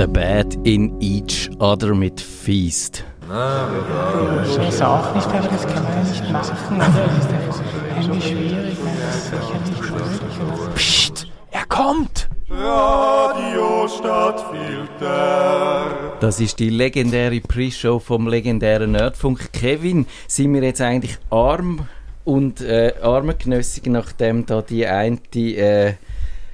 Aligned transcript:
The 0.00 0.06
Bad 0.06 0.56
in 0.64 0.98
Each 0.98 1.50
Other 1.58 1.94
mit 1.94 2.22
Feast. 2.22 3.04
Ich 3.20 4.74
sag 4.74 5.14
nicht, 5.14 5.26
aber 5.26 5.46
das 5.46 5.66
kann 5.66 5.84
man 5.84 6.08
nicht 6.08 6.30
machen, 6.32 6.76
oder? 6.76 6.86
Das 6.88 7.18
ist 7.18 7.30
einfach 7.30 7.60
irgendwie 8.00 8.22
schwierig, 8.22 8.78
das 8.98 9.14
ist 9.14 9.24
sicher 9.26 9.60
nicht 9.66 9.82
möglich. 9.90 10.74
Psst, 10.74 11.26
er 11.50 11.66
kommt! 11.66 12.30
Radio 12.48 13.86
Stadtfilter. 13.88 15.84
Das 16.18 16.40
ist 16.40 16.60
die 16.60 16.70
legendäre 16.70 17.40
Pre-Show 17.40 17.98
vom 17.98 18.26
legendären 18.26 18.92
Nerdfunk. 18.92 19.52
Kevin, 19.52 20.06
sind 20.26 20.54
wir 20.54 20.62
jetzt 20.62 20.80
eigentlich 20.80 21.18
arm 21.28 21.86
und 22.24 22.62
äh, 22.62 22.94
armengenössig, 23.02 23.84
nachdem 23.84 24.46
da 24.46 24.62
die 24.62 24.86
eine 24.86 25.18
äh, 25.34 25.92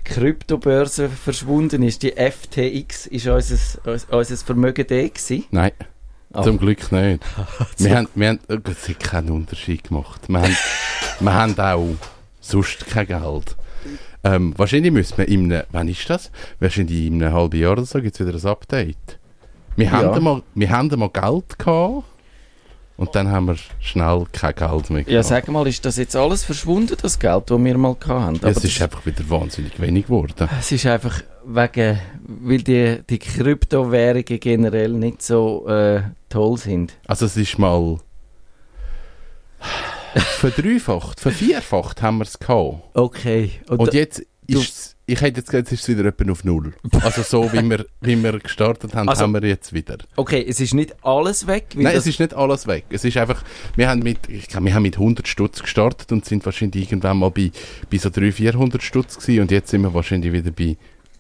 Kryptobörse 0.07 1.09
verschwunden 1.09 1.83
ist? 1.83 2.03
Die 2.03 2.13
FTX, 2.13 3.07
ist 3.07 3.27
unser, 3.27 3.57
unser 4.11 4.37
Vermögen 4.37 4.87
da 4.87 5.03
gewesen? 5.09 5.45
Nein. 5.51 5.73
Ah. 6.33 6.43
Zum 6.43 6.59
Glück 6.59 6.91
nicht. 6.93 7.25
wir 7.79 7.97
haben, 7.97 8.09
wir 8.15 8.29
haben, 8.29 8.41
oh, 8.49 8.57
es 8.65 8.89
hat 8.89 9.01
keinen 9.01 9.31
Unterschied 9.31 9.85
gemacht. 9.85 10.23
Wir 10.29 10.43
haben, 10.43 10.57
wir 11.21 11.35
haben 11.35 11.59
auch 11.59 11.97
sonst 12.41 12.87
kein 12.87 13.07
Geld. 13.07 13.57
Ähm, 14.25 14.55
wahrscheinlich 14.57 14.93
müssen 14.93 15.19
wir 15.19 15.29
in 15.29 15.53
einem, 15.53 15.65
wann 15.71 15.89
ist 15.89 16.09
das? 16.11 16.31
Wahrscheinlich 16.59 17.07
in 17.07 17.23
einem 17.23 17.33
halben 17.33 17.61
Jahr 17.61 17.73
oder 17.73 17.85
so 17.85 18.01
gibt 18.01 18.19
es 18.19 18.27
wieder 18.27 18.37
ein 18.37 18.51
Update. 18.51 19.19
Wir, 19.77 19.87
Ja. 19.87 19.93
haben 19.93 20.15
einmal, 20.15 20.43
wir 20.55 20.71
haben 20.71 20.91
einmal 20.91 21.11
Geld 21.11 21.59
gehabt 21.59 22.05
und 22.97 23.15
dann 23.15 23.31
haben 23.31 23.47
wir 23.47 23.57
schnell 23.81 24.25
kein 24.33 24.55
Geld 24.55 24.91
mehr 24.91 25.05
gehabt. 25.05 25.09
Ja, 25.09 25.23
sag 25.23 25.49
mal, 25.49 25.67
ist 25.67 25.85
das 25.85 25.97
jetzt 25.97 26.17
alles 26.17 26.45
verschwunden, 26.45 26.97
das 27.01 27.19
Geld, 27.19 27.51
das 27.51 27.59
wir 27.59 27.79
mal 27.79 27.97
hatten? 28.07 28.47
es 28.47 28.65
ist 28.65 28.81
einfach 28.81 29.05
wieder 29.05 29.29
wahnsinnig 29.29 29.79
wenig 29.81 30.05
geworden. 30.07 30.49
Es 30.59 30.73
ist 30.73 30.87
einfach 30.87 31.23
wegen, 31.45 32.01
weil 32.27 32.63
die, 32.63 33.03
die 33.09 33.19
Kryptowährungen 33.19 34.41
generell 34.41 34.93
nicht 34.93 35.23
so 35.23 35.67
äh, 35.69 36.03
toll 36.29 36.57
sind. 36.57 36.95
Also 37.07 37.27
es 37.27 37.37
ist 37.37 37.59
mal 37.59 37.99
verdreifacht, 40.15 41.21
vervierfacht 41.21 42.03
haben 42.03 42.19
wir 42.19 42.25
es 42.25 42.39
gehabt. 42.39 42.83
Okay. 42.95 43.53
Und, 43.69 43.81
Und 43.81 43.95
jetzt 43.95 44.23
ist 44.47 44.96
ich 45.09 45.21
hätte 45.21 45.39
jetzt 45.41 45.51
gesagt, 45.51 45.69
es 45.71 45.81
ist 45.81 45.89
wieder 45.89 46.05
etwa 46.07 46.31
auf 46.33 46.43
Null. 46.45 46.75
Also 47.03 47.23
so, 47.23 47.53
wie 47.53 47.63
wir, 47.71 47.87
wie 48.01 48.21
wir 48.23 48.39
gestartet 48.41 48.95
haben, 48.95 49.09
Also- 49.09 49.23
haben 49.23 49.33
wir 49.35 49.45
jetzt 49.45 49.73
wieder. 49.73 49.99
okay, 50.17 50.45
es 50.47 50.59
ist 50.61 50.75
nicht 50.75 50.97
alles 51.05 51.47
weg. 51.47 51.67
Nein, 51.77 51.95
es 51.97 52.07
ist 52.07 52.19
nicht 52.19 52.35
alles 52.35 52.67
weg. 52.67 52.85
Es 52.91 53.05
ist 53.05 53.17
einfach, 53.17 53.45
wir 53.77 53.89
haben 53.89 54.01
mit, 54.01 54.29
ich 54.29 54.49
glaube, 54.49 54.67
wir 54.67 54.75
haben 54.75 54.83
mit 54.83 54.97
100 54.99 55.29
Stutz 55.29 55.63
gestartet 55.63 56.11
und 56.11 56.25
sind 56.25 56.45
wahrscheinlich 56.45 56.83
irgendwann 56.91 57.19
mal 57.19 57.31
bei, 57.31 57.53
bei 57.91 57.99
so 57.99 58.11
300, 58.11 58.35
400 58.35 58.83
Stutz 58.83 59.17
gewesen 59.19 59.43
und 59.43 59.51
jetzt 59.53 59.71
sind 59.71 59.83
wir 59.83 59.95
wahrscheinlich 59.95 60.33
wieder 60.33 60.51
bei 60.51 60.77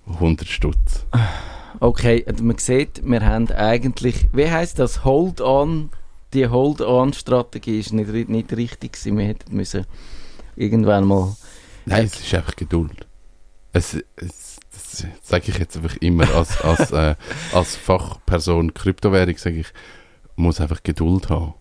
100 0.06 0.48
Stutz. 0.48 1.06
Okay, 1.78 2.24
und 2.26 2.42
man 2.42 2.58
sieht, 2.58 3.02
wir 3.04 3.20
haben 3.24 3.50
eigentlich, 3.52 4.26
wie 4.32 4.50
heißt 4.50 4.78
das, 4.78 5.04
Hold-on, 5.04 5.90
die 6.32 6.48
Hold-on-Strategie 6.48 7.78
ist 7.78 7.92
nicht, 7.92 8.28
nicht 8.28 8.56
richtig 8.56 8.94
gewesen. 8.94 9.18
Wir 9.18 9.26
hätten 9.26 9.54
müssen 9.56 9.86
irgendwann 10.56 11.04
mal... 11.04 11.36
Nein, 11.84 12.06
es 12.06 12.18
ist 12.18 12.34
einfach 12.34 12.56
Geduld. 12.56 13.06
Es, 13.76 13.94
es, 14.16 14.56
das 14.72 15.06
sage 15.22 15.50
ich 15.50 15.58
jetzt 15.58 15.76
einfach 15.76 15.96
immer 15.98 16.34
als, 16.34 16.58
als, 16.62 16.90
äh, 16.92 17.14
als 17.52 17.76
Fachperson 17.76 18.72
Kryptowährung, 18.72 19.36
sage 19.36 19.60
ich, 19.60 19.66
muss 20.34 20.60
einfach 20.62 20.82
Geduld 20.82 21.28
haben. 21.28 21.52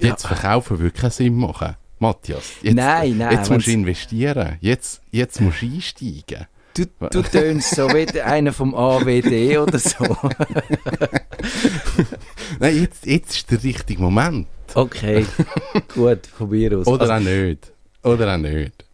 Jetzt 0.00 0.26
verkaufen 0.26 0.78
würde 0.78 0.96
keinen 0.96 1.10
Sinn 1.10 1.34
machen. 1.36 1.74
Matthias, 1.98 2.52
jetzt, 2.62 2.76
Nein, 2.76 3.18
nein, 3.18 3.32
jetzt 3.32 3.50
musst 3.50 3.66
du 3.66 3.72
investieren. 3.72 4.56
Jetzt, 4.60 5.02
jetzt 5.10 5.40
musst 5.40 5.62
du 5.62 5.66
einsteigen. 5.66 6.46
Du, 6.74 6.84
du 7.10 7.22
tönst 7.32 7.74
so 7.74 7.88
wie 7.88 8.20
einer 8.20 8.52
vom 8.52 8.72
AWD 8.72 9.58
oder 9.58 9.80
so. 9.80 10.04
Nein, 12.60 12.82
jetzt, 12.82 13.04
jetzt 13.04 13.34
ist 13.34 13.50
der 13.50 13.64
richtige 13.64 14.00
Moment. 14.00 14.46
Okay, 14.74 15.26
gut, 15.92 16.28
von 16.28 16.50
mir 16.50 16.78
aus. 16.78 16.86
Oder 16.86 17.10
Also, 17.10 17.14
auch 17.14 17.18
nicht. 17.18 17.72
Oder 18.04 18.34
auch 18.34 18.38
nicht. 18.38 18.84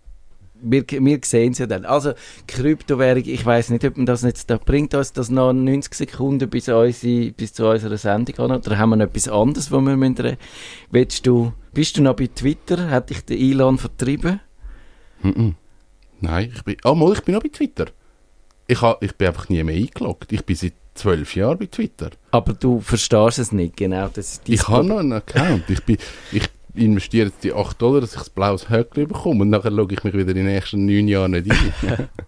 Wir, 0.64 0.84
wir 0.88 1.18
sehen 1.24 1.52
es 1.52 1.58
ja 1.58 1.66
dann. 1.66 1.84
Also, 1.84 2.12
Kryptowährung, 2.46 3.24
ich 3.26 3.44
weiß 3.44 3.70
nicht, 3.70 3.84
ob 3.84 3.96
man 3.96 4.06
das 4.06 4.22
jetzt, 4.22 4.50
da 4.50 4.56
bringt 4.56 4.94
uns 4.94 5.12
das 5.12 5.30
noch 5.30 5.52
90 5.52 5.94
Sekunden 5.94 6.48
bis, 6.50 6.68
unsere, 6.68 7.32
bis 7.32 7.52
zu 7.52 7.66
unserer 7.68 7.98
Sendung 7.98 8.38
an, 8.38 8.58
oder 8.58 8.78
haben 8.78 8.90
wir 8.90 8.96
noch 8.96 9.06
etwas 9.06 9.28
anderes, 9.28 9.70
wo 9.70 9.80
wir 9.80 9.96
müssen 9.96 10.16
reden? 10.16 10.36
Willst 10.90 11.26
du, 11.26 11.52
bist 11.72 11.96
du 11.96 12.02
noch 12.02 12.16
bei 12.16 12.28
Twitter? 12.28 12.90
Hat 12.90 13.10
dich 13.10 13.24
der 13.24 13.38
Elon 13.38 13.78
vertrieben? 13.78 14.40
Mhm. 15.22 15.54
Nein, 16.20 16.52
ich 16.54 16.62
bin. 16.62 16.76
Oh, 16.84 16.94
mal, 16.94 17.12
ich 17.12 17.22
bin 17.22 17.34
noch 17.34 17.42
bei 17.42 17.48
Twitter. 17.48 17.86
Ich, 18.66 18.80
ha, 18.80 18.96
ich 19.00 19.14
bin 19.14 19.28
einfach 19.28 19.48
nie 19.48 19.62
mehr 19.62 19.76
eingeloggt. 19.76 20.32
Ich 20.32 20.44
bin 20.44 20.56
seit 20.56 20.72
zwölf 20.94 21.34
Jahren 21.36 21.58
bei 21.58 21.66
Twitter. 21.66 22.10
Aber 22.30 22.54
du 22.54 22.80
verstehst 22.80 23.38
es 23.38 23.52
nicht, 23.52 23.76
genau. 23.76 24.08
Das 24.08 24.34
ist 24.34 24.42
Ich 24.48 24.66
habe 24.68 24.84
noch 24.84 24.98
einen 24.98 25.12
Account. 25.12 25.68
Ich, 25.68 25.82
bin, 25.82 25.98
ich 26.32 26.48
investiere 26.74 27.26
jetzt 27.28 27.44
die 27.44 27.52
8 27.52 27.80
Dollar, 27.80 28.00
dass 28.00 28.12
ich 28.12 28.18
das 28.18 28.30
blaues 28.30 28.68
Höckchen 28.70 29.08
bekomme 29.08 29.42
und 29.42 29.50
nachher 29.50 29.70
logge 29.70 29.94
ich 29.94 30.04
mich 30.04 30.14
wieder 30.14 30.30
in 30.30 30.36
den 30.36 30.46
nächsten 30.46 30.84
9 30.86 31.08
Jahren 31.08 31.30
nicht 31.32 31.50
ein. 31.50 32.08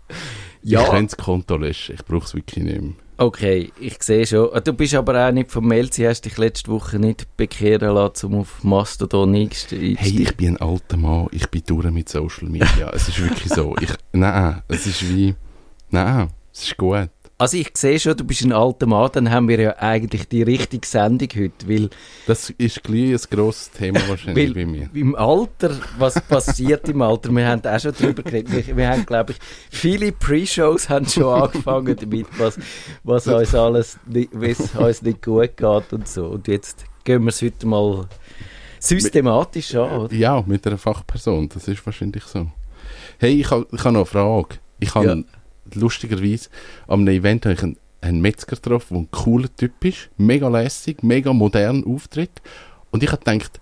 Ja. 0.63 0.83
Ich 0.83 0.89
könnte 0.91 1.15
das 1.17 1.25
Konto 1.25 1.57
löschen. 1.57 1.95
Ich 1.95 2.05
brauche 2.05 2.25
es 2.25 2.35
wirklich 2.35 2.65
nicht 2.65 2.81
mehr. 2.83 2.93
Okay, 3.19 3.71
ich 3.79 4.03
sehe 4.03 4.27
schon. 4.27 4.49
Ah, 4.53 4.59
Du 4.59 4.73
bist 4.73 4.97
aber 4.97 5.29
auch 5.29 5.31
nicht 5.31 5.53
vom 5.53 5.69
Melzi, 5.69 6.03
hast 6.03 6.23
dich 6.23 6.37
letzte 6.39 6.73
Woche 6.73 6.99
nicht 6.99 7.37
bekehren 7.37 7.95
lassen, 7.95 8.27
um 8.27 8.41
auf 8.41 8.65
Mastodon 8.65 9.33
einzusteigen. 9.37 9.95
Hey, 9.97 10.23
ich 10.23 10.37
bin 10.37 10.57
ein 10.57 10.57
alter 10.57 10.97
Mann. 10.97 11.29
Ich 11.31 11.49
bin 11.51 11.63
durch 11.67 11.89
mit 11.93 12.09
Social 12.09 12.49
Media. 12.49 12.91
es 12.93 13.07
ist 13.09 13.23
wirklich 13.23 13.53
so. 13.53 13.77
Ich, 13.81 13.91
nein, 14.13 14.61
es 14.67 14.87
ist 14.89 15.09
wie... 15.09 15.37
Nein, 15.91 16.31
es 16.53 16.65
ist 16.65 16.77
gut. 16.77 17.09
Also 17.39 17.59
ich 17.59 17.71
sehe 17.75 18.01
schon, 18.01 18.17
du 18.17 18.25
bist 18.25 18.43
ein 18.45 18.53
alter 18.53 18.87
Mann, 18.87 19.11
dann 19.13 19.31
haben 19.31 19.47
wir 19.49 19.61
ja 19.61 19.77
eigentlich 19.79 20.27
die 20.27 20.43
richtige 20.43 20.87
Sendung 20.87 21.29
heute, 21.37 21.69
weil 21.69 21.91
Das 22.27 22.49
ist 22.49 22.83
gleich 22.83 23.13
ein 23.13 23.21
grosses 23.31 23.71
Thema 23.73 24.01
wahrscheinlich 24.09 24.55
bei 24.55 24.65
mir. 24.65 24.89
Im 24.95 25.15
Alter, 25.15 25.77
was 25.99 26.19
passiert 26.23 26.89
im 26.89 27.03
Alter? 27.03 27.31
Wir 27.31 27.47
haben 27.47 27.63
auch 27.63 27.79
schon 27.79 27.93
drüber 27.93 28.23
geredet. 28.23 28.67
Wir, 28.67 28.75
wir 28.75 28.89
haben, 28.89 29.05
glaube 29.05 29.33
ich, 29.33 29.39
viele 29.71 30.13
Pre-Shows 30.13 30.89
haben 30.89 31.07
schon 31.07 31.25
angefangen 31.25 31.95
damit, 32.01 32.27
was, 32.39 32.59
was 33.05 33.27
uns 33.27 33.55
alles, 33.55 33.99
es 34.41 34.75
uns 34.75 35.03
nicht 35.03 35.23
gut 35.23 35.59
geht 35.59 35.93
und 35.93 36.09
so. 36.09 36.29
Und 36.29 36.49
jetzt 36.49 36.87
gehen 37.05 37.23
wir 37.23 37.29
es 37.29 37.43
heute 37.43 37.67
mal 37.67 38.09
systematisch 38.79 39.75
an, 39.75 39.91
oder? 39.91 40.15
Ja, 40.15 40.43
mit 40.47 40.67
einer 40.67 40.79
Fachperson, 40.79 41.51
das 41.51 41.69
ist 41.69 41.85
wahrscheinlich 41.85 42.25
so. 42.25 42.47
Hey, 43.19 43.41
ich 43.41 43.51
habe 43.51 43.67
ha 43.73 43.91
noch 43.91 44.01
eine 44.01 44.07
Frage. 44.07 44.57
Ich 44.79 44.95
habe 44.95 45.07
Ja. 45.07 45.17
Lustigerweise 45.75 46.49
am 46.87 47.01
einem 47.01 47.15
Event 47.17 47.45
habe 47.47 47.55
ich 47.55 47.63
einen, 47.63 47.77
einen 48.01 48.21
Metzger 48.21 48.57
getroffen, 48.57 48.95
der 48.95 49.03
ein 49.03 49.11
cooler 49.11 49.55
Typ 49.57 49.85
ist, 49.85 50.11
mega 50.17 50.49
lässig, 50.49 51.03
mega 51.03 51.33
modern 51.33 51.85
auftritt. 51.85 52.43
Und 52.91 53.03
ich 53.03 53.11
habe 53.13 53.25
gedacht, 53.25 53.61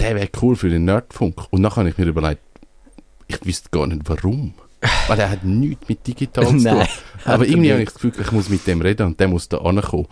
der 0.00 0.14
wäre 0.14 0.28
cool 0.42 0.56
für 0.56 0.68
den 0.68 0.84
Nerdfunk. 0.84 1.42
Und 1.50 1.62
dann 1.62 1.74
habe 1.74 1.88
ich 1.88 1.98
mir 1.98 2.06
überlegt, 2.06 2.42
ich 3.28 3.44
wüsste 3.44 3.68
gar 3.70 3.86
nicht 3.86 4.02
warum. 4.04 4.54
Weil 5.08 5.18
er 5.18 5.30
hat 5.30 5.42
nichts 5.44 5.88
mit 5.88 6.06
digital 6.06 6.46
zu 6.58 6.58
tun. 6.68 6.82
Aber 7.24 7.44
er 7.44 7.50
irgendwie 7.50 7.72
habe 7.72 7.82
ich 7.82 7.86
das 7.88 7.94
Gefühl, 7.94 8.12
ich 8.20 8.32
muss 8.32 8.48
mit 8.50 8.66
dem 8.66 8.80
reden 8.82 9.06
und 9.06 9.18
der 9.18 9.28
muss 9.28 9.48
da 9.48 9.58
ankommen. 9.58 10.06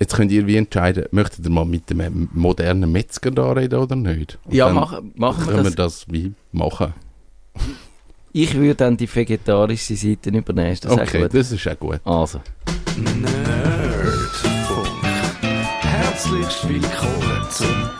Jetzt 0.00 0.14
könnt 0.14 0.32
ihr 0.32 0.46
wie 0.46 0.56
entscheiden, 0.56 1.06
möchtet 1.10 1.44
ihr 1.44 1.50
mal 1.50 1.64
mit 1.64 1.88
dem 1.90 2.28
modernen 2.34 2.90
Metzger 2.90 3.30
da 3.30 3.52
reden 3.52 3.78
oder 3.78 3.96
nicht? 3.96 4.38
Und 4.44 4.54
Ja, 4.54 4.66
dann 4.66 4.74
machen, 4.74 5.12
machen 5.16 5.44
können 5.44 5.58
wir 5.58 5.64
wir 5.64 5.70
das. 5.70 6.00
das 6.00 6.12
wie 6.12 6.32
machen. 6.52 6.92
Ich 8.38 8.54
würde 8.54 8.74
dann 8.74 8.98
die 8.98 9.08
vegetarische 9.08 9.96
Seite 9.96 10.28
übernehmen. 10.28 10.70
Ist 10.72 10.84
das 10.84 10.92
Okay, 10.92 11.22
gut? 11.22 11.32
das 11.32 11.50
ist 11.52 11.66
auch 11.66 11.78
gut. 11.78 12.00
Also. 12.04 12.42
Nerdfunk. 12.98 14.88
Herzlich 15.80 16.68
willkommen 16.68 17.46
zum 17.50 17.90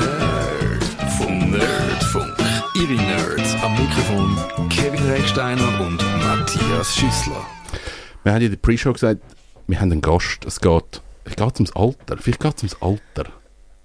Nerd 0.00 0.82
vom 1.16 1.48
Nerdfunk. 1.48 2.34
Ihre 2.74 2.94
Nerds 2.94 3.54
am 3.62 3.72
Mikrofon 3.74 4.36
Kevin 4.68 5.06
Recksteiner 5.12 5.80
und 5.80 6.02
Matthias 6.24 6.96
Schüssler. 6.96 7.46
Wir 8.24 8.32
haben 8.32 8.40
ja 8.40 8.46
in 8.46 8.50
der 8.50 8.58
Pre-Show 8.58 8.94
gesagt, 8.94 9.20
wir 9.68 9.80
haben 9.80 9.92
einen 9.92 10.00
Gast. 10.00 10.44
Es 10.44 10.60
geht, 10.60 11.02
es 11.22 11.36
geht 11.36 11.54
ums 11.54 11.70
Alter. 11.76 12.16
Vielleicht 12.18 12.40
geht 12.40 12.56
es 12.64 12.74
ums 12.82 12.82
Alter. 13.14 13.30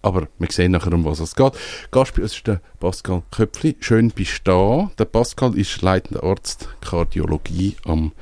Aber 0.02 0.28
wir 0.38 0.52
sehen 0.52 0.72
nachher, 0.72 0.94
um 0.94 1.06
was 1.06 1.20
es 1.20 1.36
geht. 1.36 1.54
Gast 1.92 2.16
bei 2.16 2.22
uns 2.22 2.36
ist 2.36 2.48
der 2.48 2.62
Pascal 2.80 3.24
Köpfli. 3.32 3.76
Schön 3.80 4.12
bist 4.12 4.42
du 4.46 4.52
da. 4.52 4.92
Der 4.98 5.06
Pascal 5.06 5.58
ist 5.58 5.82
leitender 5.82 6.24
Arzt 6.24 6.70
Kardiologie 6.82 7.76
am 7.86 8.14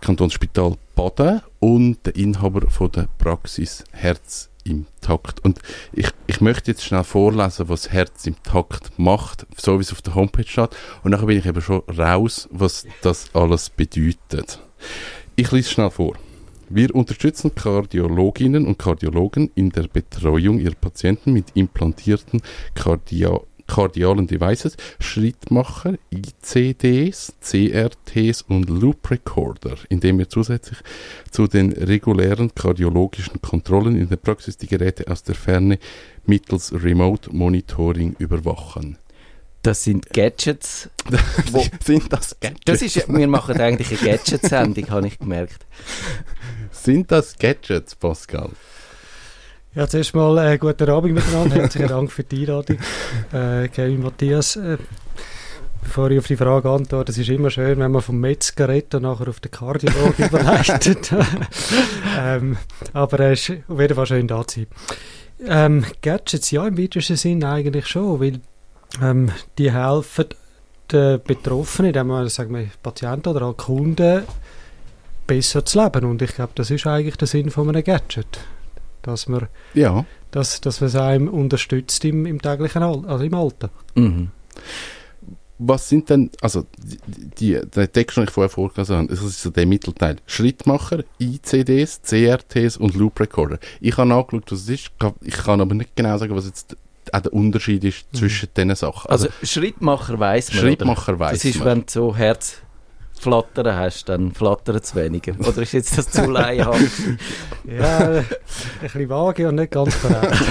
Kantonsspital 0.00 0.76
Baden 0.94 1.42
und 1.60 1.98
der 2.04 2.16
Inhaber 2.16 2.70
von 2.70 2.90
der 2.90 3.08
Praxis 3.18 3.84
Herz 3.92 4.50
im 4.64 4.86
Takt. 5.00 5.44
Und 5.44 5.60
ich, 5.92 6.08
ich 6.26 6.40
möchte 6.40 6.70
jetzt 6.70 6.84
schnell 6.84 7.04
vorlesen, 7.04 7.68
was 7.68 7.90
Herz 7.90 8.26
im 8.26 8.40
Takt 8.42 8.98
macht, 8.98 9.46
so 9.56 9.78
wie 9.78 9.82
es 9.82 9.92
auf 9.92 10.02
der 10.02 10.14
Homepage 10.14 10.46
steht. 10.46 10.70
Und 11.02 11.10
nachher 11.10 11.26
bin 11.26 11.38
ich 11.38 11.46
eben 11.46 11.60
schon 11.60 11.82
raus, 11.88 12.48
was 12.50 12.86
das 13.02 13.34
alles 13.34 13.70
bedeutet. 13.70 14.60
Ich 15.36 15.50
lese 15.52 15.70
schnell 15.70 15.90
vor. 15.90 16.16
Wir 16.74 16.94
unterstützen 16.94 17.54
Kardiologinnen 17.54 18.66
und 18.66 18.78
Kardiologen 18.78 19.50
in 19.54 19.70
der 19.70 19.88
Betreuung 19.88 20.58
ihrer 20.58 20.74
Patienten 20.74 21.32
mit 21.32 21.46
implantierten 21.54 22.40
Kardia 22.74 23.38
kardialen 23.66 24.26
Devices, 24.26 24.76
Schrittmacher, 24.98 25.94
ICDs, 26.10 27.34
CRTs 27.40 28.42
und 28.42 28.68
Loop 28.68 29.10
Recorder, 29.10 29.76
indem 29.88 30.18
wir 30.18 30.28
zusätzlich 30.28 30.78
zu 31.30 31.46
den 31.46 31.72
regulären 31.72 32.54
kardiologischen 32.54 33.40
Kontrollen 33.40 33.96
in 33.96 34.08
der 34.08 34.16
Praxis 34.16 34.56
die 34.58 34.66
Geräte 34.66 35.06
aus 35.10 35.22
der 35.22 35.34
Ferne 35.36 35.78
mittels 36.26 36.72
Remote 36.72 37.34
Monitoring 37.34 38.14
überwachen. 38.18 38.98
Das 39.62 39.84
sind 39.84 40.10
Gadgets. 40.10 40.90
Wo- 41.52 41.64
Sind 41.84 42.12
das 42.12 42.36
Gadgets? 42.40 42.64
Das 42.64 42.82
ist, 42.82 43.08
wir 43.08 43.28
machen 43.28 43.58
eigentlich 43.60 43.88
eine 43.90 44.10
Gadget-Sendung, 44.16 44.90
habe 44.90 45.06
ich 45.06 45.18
gemerkt. 45.20 45.64
Sind 46.72 47.12
das 47.12 47.36
Gadgets, 47.38 47.94
Pascal? 47.94 48.50
Ja, 49.74 49.86
zuerst 49.86 50.14
mal 50.14 50.36
äh, 50.38 50.58
guten 50.58 50.88
Abend 50.90 51.14
miteinander. 51.14 51.56
Herzlichen 51.56 51.88
Dank 51.88 52.10
für 52.10 52.24
die 52.24 52.40
Einladung, 52.40 52.78
äh, 53.32 53.68
Kevin 53.68 54.02
Matthias. 54.02 54.56
Äh, 54.56 54.78
bevor 55.82 56.10
ich 56.10 56.18
auf 56.18 56.26
die 56.26 56.36
Frage 56.36 56.68
antworte, 56.68 57.12
es 57.12 57.18
ist 57.18 57.28
immer 57.28 57.50
schön, 57.50 57.78
wenn 57.78 57.90
man 57.90 58.02
vom 58.02 58.18
Metzger 58.18 58.68
redet 58.68 58.94
und 58.96 59.02
nachher 59.02 59.28
auf 59.28 59.40
den 59.40 59.50
Kardiologen 59.50 60.26
überleitet. 60.28 61.12
ähm, 62.18 62.56
aber 62.92 63.20
es 63.20 63.48
ist 63.48 63.62
auf 63.68 63.80
jeden 63.80 63.94
Fall 63.94 64.06
schön 64.06 64.26
da 64.26 64.46
zu 64.46 64.60
sein. 64.60 64.66
Ähm, 65.46 65.84
Gadgets, 66.00 66.50
ja, 66.50 66.66
im 66.66 66.78
weitesten 66.78 67.16
Sinn 67.16 67.44
eigentlich 67.44 67.86
schon, 67.86 68.20
weil 68.20 68.40
ähm, 69.02 69.30
die 69.58 69.72
helfen 69.72 70.26
den 70.90 71.22
Betroffenen, 71.22 71.90
indem 71.90 72.06
man, 72.08 72.28
sagen 72.28 72.54
wir, 72.54 72.68
Patienten 72.82 73.28
oder 73.28 73.46
auch 73.46 73.56
Kunden 73.56 74.24
besser 75.26 75.64
zu 75.64 75.82
leben. 75.82 76.04
Und 76.04 76.22
ich 76.22 76.34
glaube, 76.34 76.52
das 76.54 76.70
ist 76.70 76.86
eigentlich 76.86 77.16
der 77.16 77.28
Sinn 77.28 77.50
von 77.50 77.68
einem 77.68 77.84
Gadget. 77.84 78.40
Dass 79.02 79.28
man 79.28 79.48
Ja. 79.74 80.04
dass, 80.30 80.60
dass 80.60 80.80
man 80.80 80.88
es 80.88 80.96
einem 80.96 81.28
unterstützt 81.28 82.04
im, 82.04 82.24
im 82.26 82.40
täglichen 82.40 82.82
All 82.82 83.04
also 83.06 83.24
im 83.24 83.34
Alltag. 83.34 83.70
Mhm. 83.94 84.30
Was 85.58 85.88
sind 85.88 86.10
denn, 86.10 86.30
also 86.40 86.66
die, 86.76 86.98
die, 87.38 87.60
der 87.74 87.92
Text, 87.92 88.16
den 88.16 88.24
ich 88.24 88.30
vorher 88.30 88.48
vorgelesen 88.50 88.96
habe, 88.96 89.08
das 89.08 89.22
ist 89.22 89.42
so 89.42 89.50
der 89.50 89.66
Mittelteil. 89.66 90.16
Schrittmacher, 90.26 91.04
ICDs, 91.20 92.00
CRTs 92.02 92.78
und 92.78 92.94
Loop 92.96 93.20
Recorder. 93.20 93.58
Ich 93.80 93.96
habe 93.96 94.08
nachgeschaut, 94.08 94.50
was 94.50 94.62
es 94.62 94.68
ist. 94.68 94.90
Ich 95.20 95.34
kann 95.36 95.60
aber 95.60 95.74
nicht 95.74 95.94
genau 95.94 96.18
sagen, 96.18 96.34
was 96.34 96.46
jetzt 96.46 96.76
auch 97.12 97.20
der 97.20 97.32
Unterschied 97.32 97.84
ist 97.84 98.06
zwischen 98.12 98.48
diesen 98.56 98.74
Sachen. 98.74 99.10
Also 99.10 99.28
Schrittmacher 99.42 100.18
weiss 100.18 100.52
man, 100.52 100.60
Schrittmacher 100.60 101.12
oder? 101.12 101.20
weiss 101.20 101.32
Das 101.42 101.44
ist, 101.44 101.58
man. 101.58 101.66
wenn 101.66 101.80
du 101.80 101.86
so 101.88 102.16
Herzflattern 103.22 103.76
hast, 103.76 104.08
dann 104.08 104.32
flattert 104.32 104.82
es 104.82 104.94
weniger. 104.94 105.34
Oder 105.38 105.62
ist 105.62 105.72
jetzt 105.72 105.96
das 105.96 106.10
zu 106.10 106.28
laienhaft? 106.30 106.82
Ja, 107.64 107.98
ein 107.98 108.24
bisschen 108.80 109.08
vage 109.08 109.48
und 109.48 109.54
nicht 109.54 109.70
ganz 109.70 109.96
korrekt. 110.00 110.32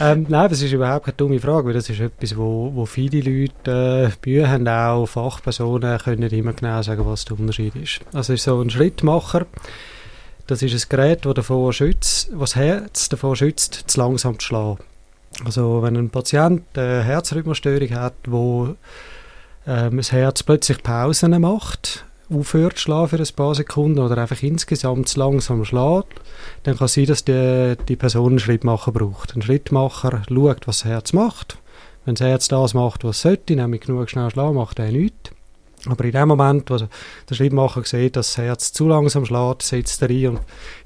Ähm, 0.00 0.26
nein, 0.28 0.50
das 0.50 0.60
ist 0.60 0.72
überhaupt 0.72 1.06
keine 1.06 1.16
dumme 1.16 1.38
Frage, 1.38 1.66
weil 1.66 1.74
das 1.74 1.88
ist 1.88 2.00
etwas, 2.00 2.36
wo, 2.36 2.72
wo 2.74 2.84
viele 2.84 3.20
Leute 3.20 4.12
äh, 4.12 4.28
Mühe 4.28 4.48
haben, 4.48 4.66
auch 4.68 5.06
Fachpersonen 5.06 5.98
können 5.98 6.20
nicht 6.20 6.32
immer 6.32 6.52
genau 6.52 6.82
sagen, 6.82 7.06
was 7.06 7.24
der 7.24 7.38
Unterschied 7.38 7.74
ist. 7.76 8.00
Also 8.12 8.32
ist 8.32 8.42
so 8.42 8.60
ein 8.60 8.70
Schrittmacher, 8.70 9.46
das 10.46 10.62
ist 10.62 10.74
ein 10.74 10.88
Gerät, 10.88 11.24
das 11.24 11.34
davor 11.34 11.72
schützt, 11.72 12.30
was 12.32 12.50
das 12.50 12.56
Herz 12.56 13.08
davor 13.08 13.36
schützt, 13.36 13.84
zu 13.86 14.00
langsam 14.00 14.38
zu 14.38 14.46
schlagen. 14.46 14.82
Also 15.44 15.82
wenn 15.82 15.96
ein 15.96 16.10
Patient 16.10 16.62
eine 16.74 17.04
Herzrhythmusstörung 17.04 17.90
hat, 17.90 18.14
wo 18.26 18.74
ähm, 19.66 19.96
das 19.96 20.12
Herz 20.12 20.42
plötzlich 20.42 20.82
Pausen 20.82 21.40
macht, 21.40 22.04
aufhört 22.30 22.76
zu 22.76 22.82
schlafen 22.82 23.18
für 23.18 23.22
ein 23.22 23.36
paar 23.36 23.54
Sekunden 23.54 24.00
oder 24.00 24.18
einfach 24.18 24.42
insgesamt 24.42 25.08
zu 25.08 25.18
langsam 25.18 25.64
schlägt, 25.64 26.20
dann 26.64 26.76
kann 26.76 26.86
es 26.86 26.94
sein, 26.94 27.06
dass 27.06 27.24
die, 27.24 27.76
die 27.88 27.96
Person 27.96 28.32
einen 28.32 28.38
Schrittmacher 28.38 28.92
braucht. 28.92 29.34
Ein 29.34 29.42
Schrittmacher 29.42 30.22
schaut, 30.28 30.66
was 30.66 30.78
das 30.78 30.84
Herz 30.84 31.12
macht. 31.12 31.58
Wenn 32.04 32.14
das 32.14 32.26
Herz 32.26 32.48
das 32.48 32.74
macht, 32.74 33.04
was 33.04 33.16
es 33.16 33.22
sollte, 33.22 33.56
nämlich 33.56 33.82
genug 33.82 34.08
schnell 34.10 34.30
schlagen, 34.30 34.54
macht 34.56 34.78
er 34.78 34.90
nichts. 34.92 35.30
Aber 35.88 36.04
in 36.04 36.12
dem 36.12 36.28
Moment, 36.28 36.70
wo 36.70 36.78
der 36.78 37.34
Schrittmacher 37.34 37.84
sieht, 37.84 38.16
dass 38.16 38.28
das 38.28 38.38
Herz 38.38 38.72
zu 38.72 38.88
langsam 38.88 39.24
schlägt, 39.24 39.62
setzt 39.62 40.02
er 40.02 40.10
ein 40.10 40.28
und 40.28 40.40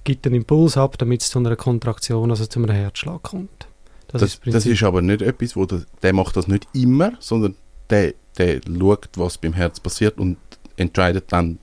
gibt 0.05 0.27
einen 0.27 0.37
Impuls 0.37 0.77
ab, 0.77 0.99
damit 0.99 1.23
es 1.23 1.31
zu 1.31 1.39
einer 1.39 1.57
Kontraktion, 1.57 2.31
also 2.31 2.45
zu 2.47 2.59
einem 2.59 2.71
Herzschlag 2.71 3.23
kommt. 3.23 3.67
Das, 4.09 4.23
das, 4.23 4.37
Prinzip. 4.37 4.73
ist 4.73 4.83
aber 4.83 5.03
nicht 5.03 5.23
etwas, 5.23 5.57
wo 5.57 5.65
der, 5.65 5.83
der 6.03 6.13
macht 6.13 6.37
das 6.37 6.49
nicht 6.49 6.67
immer, 6.75 7.13
sondern 7.21 7.55
der, 7.89 8.15
der 8.39 8.61
schaut, 8.67 9.09
was 9.17 9.39
beim 9.39 9.53
Herz 9.53 9.81
passiert 9.81 10.19
und 10.19 10.37
entscheidet 10.77 11.33
dann, 11.33 11.59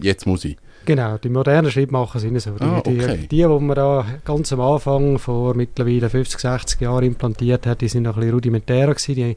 jetzt 0.00 0.26
muss 0.26 0.44
ich. 0.44 0.56
Genau, 0.84 1.18
die 1.18 1.28
modernen 1.28 1.70
Schrittmacher 1.70 2.20
sind 2.20 2.40
so. 2.40 2.52
Die, 2.52 2.62
Ah, 2.62 2.80
die, 2.80 3.00
okay. 3.00 3.18
die, 3.22 3.26
die 3.28 3.46
man 3.46 3.74
da 3.74 4.06
ganz 4.24 4.52
am 4.52 4.60
Anfang 4.60 5.18
vor 5.18 5.54
mittlerweile 5.54 6.08
50, 6.08 6.38
60 6.40 6.80
Jahren 6.80 7.04
implantiert 7.04 7.66
hat, 7.66 7.80
die 7.80 7.88
sind 7.88 8.04
noch 8.04 8.14
ein 8.14 8.20
bisschen 8.20 8.34
rudimentärer 8.34 8.94
gewesen. 8.94 9.14
Die, 9.16 9.36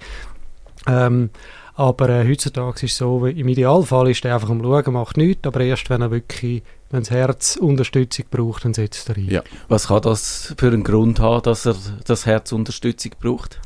ähm, 0.88 1.32
aber 1.74 2.10
äh, 2.10 2.28
heutzutage 2.28 2.86
ist 2.86 2.92
es 2.92 2.98
so, 2.98 3.26
im 3.26 3.48
Idealfall 3.48 4.12
ist 4.12 4.24
der 4.24 4.34
einfach 4.36 4.50
am 4.50 4.62
Schauen, 4.62 4.94
macht 4.94 5.18
nichts, 5.18 5.48
aber 5.48 5.62
erst 5.62 5.90
wenn 5.90 6.02
er 6.02 6.12
wirklich, 6.12 6.62
wenn 6.92 7.02
das 7.02 7.10
Herz 7.10 7.56
Unterstützung 7.56 8.26
braucht, 8.30 8.66
dann 8.66 8.74
setzt 8.74 9.10
er 9.10 9.18
ein. 9.18 9.30
Ja. 9.30 9.44
Was 9.70 9.88
kann 9.88 10.02
das 10.02 10.54
für 10.58 10.68
einen 10.68 10.84
Grund 10.84 11.20
haben, 11.20 11.42
dass 11.44 11.66
er 11.66 11.76
das 12.06 12.26
Herz 12.26 12.52
Unterstützung 12.52 13.14
braucht? 13.20 13.60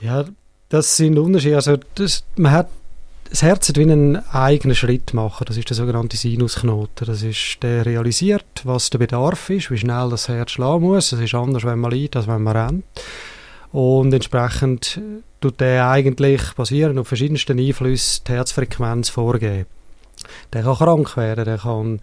Ja, 0.00 0.26
das 0.70 0.96
sind 0.96 1.18
Unterschiede. 1.18 1.56
Also 1.56 1.76
das, 1.94 2.24
man 2.36 2.52
hat 2.52 2.68
das 3.28 3.42
Herz 3.42 3.68
hat 3.68 3.76
wie 3.76 3.82
einen 3.82 4.16
eigenen 4.30 4.74
Schritt 4.74 5.14
machen. 5.14 5.44
Das 5.46 5.56
ist 5.56 5.68
der 5.70 5.76
sogenannte 5.76 6.16
Sinusknoten. 6.16 7.06
Das 7.06 7.22
ist 7.22 7.58
der 7.62 7.86
realisiert, 7.86 8.62
was 8.64 8.90
der 8.90 8.98
Bedarf 8.98 9.50
ist, 9.50 9.70
wie 9.70 9.78
schnell 9.78 10.10
das 10.10 10.28
Herz 10.28 10.50
schlagen 10.50 10.86
muss. 10.86 11.10
Das 11.10 11.20
ist 11.20 11.34
anders, 11.34 11.62
wenn 11.62 11.78
man 11.78 11.92
liegt, 11.92 12.16
als 12.16 12.26
wenn 12.26 12.42
man 12.42 12.56
rennt. 12.56 12.84
Und 13.70 14.12
entsprechend 14.12 15.00
tut 15.40 15.60
der 15.60 15.88
eigentlich 15.88 16.42
basierend 16.54 16.98
auf 16.98 17.06
verschiedensten 17.06 17.60
Einflüssen 17.60 18.24
die 18.26 18.32
Herzfrequenz 18.32 19.10
vorgeben. 19.10 19.66
Der 20.52 20.64
kann 20.64 20.76
krank 20.76 21.16
werden, 21.16 21.44
der 21.44 21.58
kann 21.58 22.00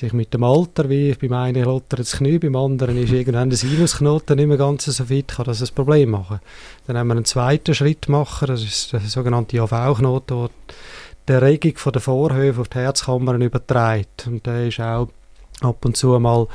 sich 0.00 0.12
mit 0.12 0.32
dem 0.32 0.42
Alter, 0.42 0.88
wie 0.88 1.12
beim 1.14 1.32
einen 1.34 1.64
lottert 1.64 2.00
das 2.00 2.12
Knie, 2.12 2.38
beim 2.38 2.56
anderen 2.56 2.96
ist 2.96 3.12
irgendwann 3.12 3.50
der 3.50 3.58
Sinusknoten 3.58 4.36
nicht 4.36 4.46
mehr 4.46 4.56
ganz 4.56 4.86
so 4.86 5.04
fit, 5.04 5.28
kann 5.28 5.44
das 5.44 5.60
ein 5.60 5.74
Problem 5.74 6.10
machen. 6.10 6.40
Dann 6.86 6.96
haben 6.96 7.08
wir 7.08 7.14
einen 7.14 7.24
zweiten 7.24 7.74
Schritt 7.74 8.08
machen, 8.08 8.48
das 8.48 8.62
ist 8.62 8.92
der 8.92 9.00
sogenannte 9.00 9.60
AV-Knoten, 9.60 10.48
der 11.28 11.40
die 11.40 11.44
Regung 11.44 11.76
von 11.76 11.92
der 11.92 12.02
Vorhöfe 12.02 12.62
auf 12.62 12.68
die 12.68 12.78
Herzkammern 12.78 13.42
überträgt. 13.42 14.26
Und 14.26 14.46
der 14.46 14.68
ist 14.68 14.80
auch 14.80 15.08
ab 15.60 15.84
und 15.84 15.96
zu 15.96 16.18
mal, 16.18 16.46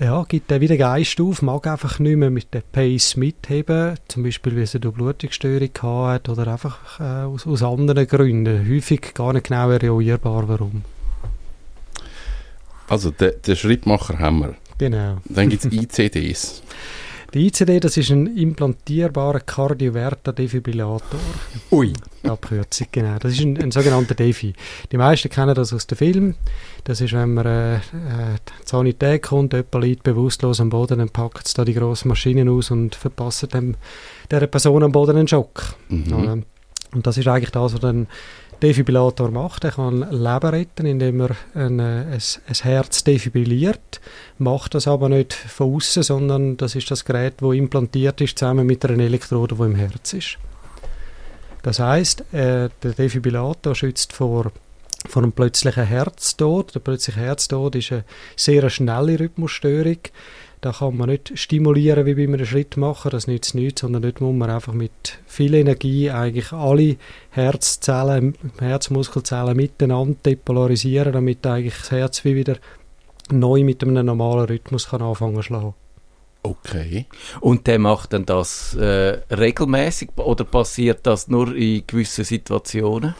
ja, 0.00 0.24
gibt 0.24 0.50
der 0.50 0.60
wieder 0.60 0.76
Geist 0.76 1.20
auf, 1.20 1.42
mag 1.42 1.66
einfach 1.68 2.00
nicht 2.00 2.16
mehr 2.16 2.30
mit 2.30 2.52
der 2.52 2.62
Pace 2.62 3.16
mitheben, 3.16 3.94
zum 4.08 4.24
Beispiel, 4.24 4.56
weil 4.56 4.64
er 4.64 4.82
eine 4.82 4.90
Blutungsstörung 4.90 5.70
hat 5.82 6.28
oder 6.28 6.48
einfach 6.48 6.98
äh, 6.98 7.26
aus, 7.26 7.46
aus 7.46 7.62
anderen 7.62 8.08
Gründen. 8.08 8.68
Häufig 8.68 9.14
gar 9.14 9.32
nicht 9.32 9.46
genau 9.46 9.70
eruierbar, 9.70 10.48
warum. 10.48 10.82
Also 12.92 13.10
der, 13.10 13.30
der 13.30 13.56
Schrittmacher 13.56 14.18
haben 14.18 14.40
wir. 14.40 14.54
Genau. 14.76 15.16
Dann 15.24 15.48
gibt 15.48 15.64
es 15.64 15.72
ICDs. 15.72 16.62
Der 17.32 17.40
ICD, 17.40 17.80
das 17.80 17.96
ist 17.96 18.10
ein 18.10 18.36
implantierbarer 18.36 19.40
Kardioverter-Defibrillator. 19.40 21.18
Ui. 21.70 21.94
Die 22.22 22.28
Abkürzung, 22.28 22.88
genau. 22.92 23.16
Das 23.18 23.32
ist 23.32 23.40
ein, 23.40 23.56
ein 23.56 23.70
sogenannter 23.70 24.14
Defi. 24.14 24.52
Die 24.92 24.98
meisten 24.98 25.30
kennen 25.30 25.54
das 25.54 25.72
aus 25.72 25.86
dem 25.86 25.96
Film. 25.96 26.34
Das 26.84 27.00
ist, 27.00 27.14
wenn 27.14 27.32
man 27.32 27.46
äh, 27.46 27.76
äh, 27.76 27.78
die 28.46 28.66
Sanität 28.68 29.22
kommt, 29.22 29.54
jemand 29.54 29.82
liegt 29.82 30.02
bewusstlos 30.02 30.60
am 30.60 30.68
Boden, 30.68 30.98
dann 30.98 31.08
packt 31.08 31.46
es 31.46 31.54
da 31.54 31.64
die 31.64 31.72
grossen 31.72 32.08
Maschinen 32.08 32.50
aus 32.50 32.70
und 32.70 32.94
verpasst 32.94 33.54
dem, 33.54 33.76
dieser 34.30 34.46
Person 34.46 34.82
am 34.82 34.92
Boden 34.92 35.16
einen 35.16 35.28
Schock. 35.28 35.76
Mhm. 35.88 36.44
Und 36.92 37.06
das 37.06 37.16
ist 37.16 37.26
eigentlich 37.28 37.52
das, 37.52 37.72
was 37.72 37.82
ein 37.84 38.08
Defibrillator 38.62 39.30
macht. 39.30 39.64
Er 39.64 39.72
kann 39.72 40.00
Leben 40.10 40.50
retten, 40.50 40.86
indem 40.86 41.20
er 41.20 41.30
ein, 41.54 41.80
äh, 41.80 41.82
ein, 41.82 42.22
ein 42.46 42.54
Herz 42.62 43.02
defibrilliert. 43.02 44.00
Macht 44.38 44.74
das 44.74 44.86
aber 44.86 45.08
nicht 45.08 45.32
von 45.32 45.74
außen, 45.74 46.04
sondern 46.04 46.56
das 46.56 46.76
ist 46.76 46.90
das 46.90 47.04
Gerät, 47.04 47.34
das 47.40 47.52
implantiert 47.54 48.20
ist, 48.20 48.38
zusammen 48.38 48.66
mit 48.66 48.84
einer 48.84 49.02
Elektrode, 49.02 49.56
die 49.56 49.62
im 49.62 49.74
Herz 49.74 50.12
ist. 50.12 50.38
Das 51.62 51.80
heißt, 51.80 52.32
äh, 52.32 52.70
der 52.82 52.92
Defibrillator 52.92 53.74
schützt 53.74 54.12
vor, 54.12 54.52
vor 55.08 55.22
einem 55.22 55.32
plötzlichen 55.32 55.84
Herztod. 55.84 56.74
Der 56.74 56.80
plötzliche 56.80 57.20
Herztod 57.20 57.74
ist 57.74 57.92
eine 57.92 58.04
sehr 58.36 58.70
schnelle 58.70 59.18
Rhythmusstörung. 59.18 59.98
Da 60.62 60.70
kann 60.70 60.96
man 60.96 61.08
nicht 61.08 61.36
stimulieren 61.36 62.06
wie 62.06 62.14
bei 62.14 62.22
einem 62.22 62.46
Schrittmacher, 62.46 63.10
das 63.10 63.26
nützt 63.26 63.56
nichts, 63.56 63.80
sondern 63.80 64.02
dort 64.02 64.20
muss 64.20 64.32
man 64.32 64.48
einfach 64.48 64.72
mit 64.72 65.18
viel 65.26 65.54
Energie 65.54 66.08
eigentlich 66.08 66.52
alle 66.52 66.98
Herzzellen, 67.30 68.36
Herzmuskelzellen 68.60 69.56
miteinander 69.56 70.16
depolarisieren, 70.24 71.14
damit 71.14 71.44
eigentlich 71.44 71.74
das 71.78 71.90
Herz 71.90 72.24
wie 72.24 72.36
wieder 72.36 72.58
neu 73.32 73.64
mit 73.64 73.82
einem 73.82 74.06
normalen 74.06 74.46
Rhythmus 74.46 74.90
kann 74.90 75.02
anfangen 75.02 75.34
zu 75.34 75.42
schlagen. 75.42 75.74
Okay. 76.44 77.06
Und 77.40 77.68
der 77.68 77.78
macht 77.78 78.12
dann 78.12 78.26
das 78.26 78.74
äh, 78.74 79.20
regelmäßig 79.30 80.10
oder 80.16 80.42
passiert 80.44 81.06
das 81.06 81.28
nur 81.28 81.54
in 81.54 81.86
gewissen 81.86 82.24
Situationen? 82.24 83.14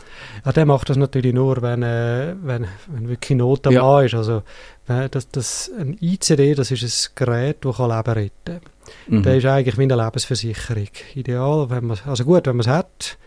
Ja, 0.44 0.50
der 0.52 0.66
macht 0.66 0.90
das 0.90 0.96
natürlich 0.96 1.32
nur, 1.32 1.62
wenn, 1.62 1.84
äh, 1.84 2.34
wenn, 2.42 2.66
wenn 2.88 3.08
wirklich 3.08 3.38
Not 3.38 3.68
am 3.68 3.74
Ja. 3.74 3.82
Mann 3.82 4.06
ist. 4.06 4.14
Also, 4.14 4.42
wenn 4.88 5.08
das, 5.08 5.28
das, 5.28 5.70
ein 5.78 5.96
ICD, 6.00 6.56
das 6.56 6.72
ist 6.72 6.82
ein 6.82 7.12
Gerät, 7.14 7.58
das 7.64 7.76
kann 7.76 7.90
Leben 7.90 8.12
retten 8.12 8.60
kann. 8.60 9.18
Mhm. 9.18 9.22
Der 9.22 9.36
ist 9.36 9.46
eigentlich 9.46 9.78
wie 9.78 9.82
eine 9.82 9.96
Lebensversicherung. 9.96 10.88
Ideal, 11.14 11.70
wenn 11.70 11.86
man, 11.86 11.98
also 12.04 12.24
gut, 12.24 12.46
wenn 12.46 12.56
man 12.56 12.66
es 12.66 12.68
hat, 12.68 13.18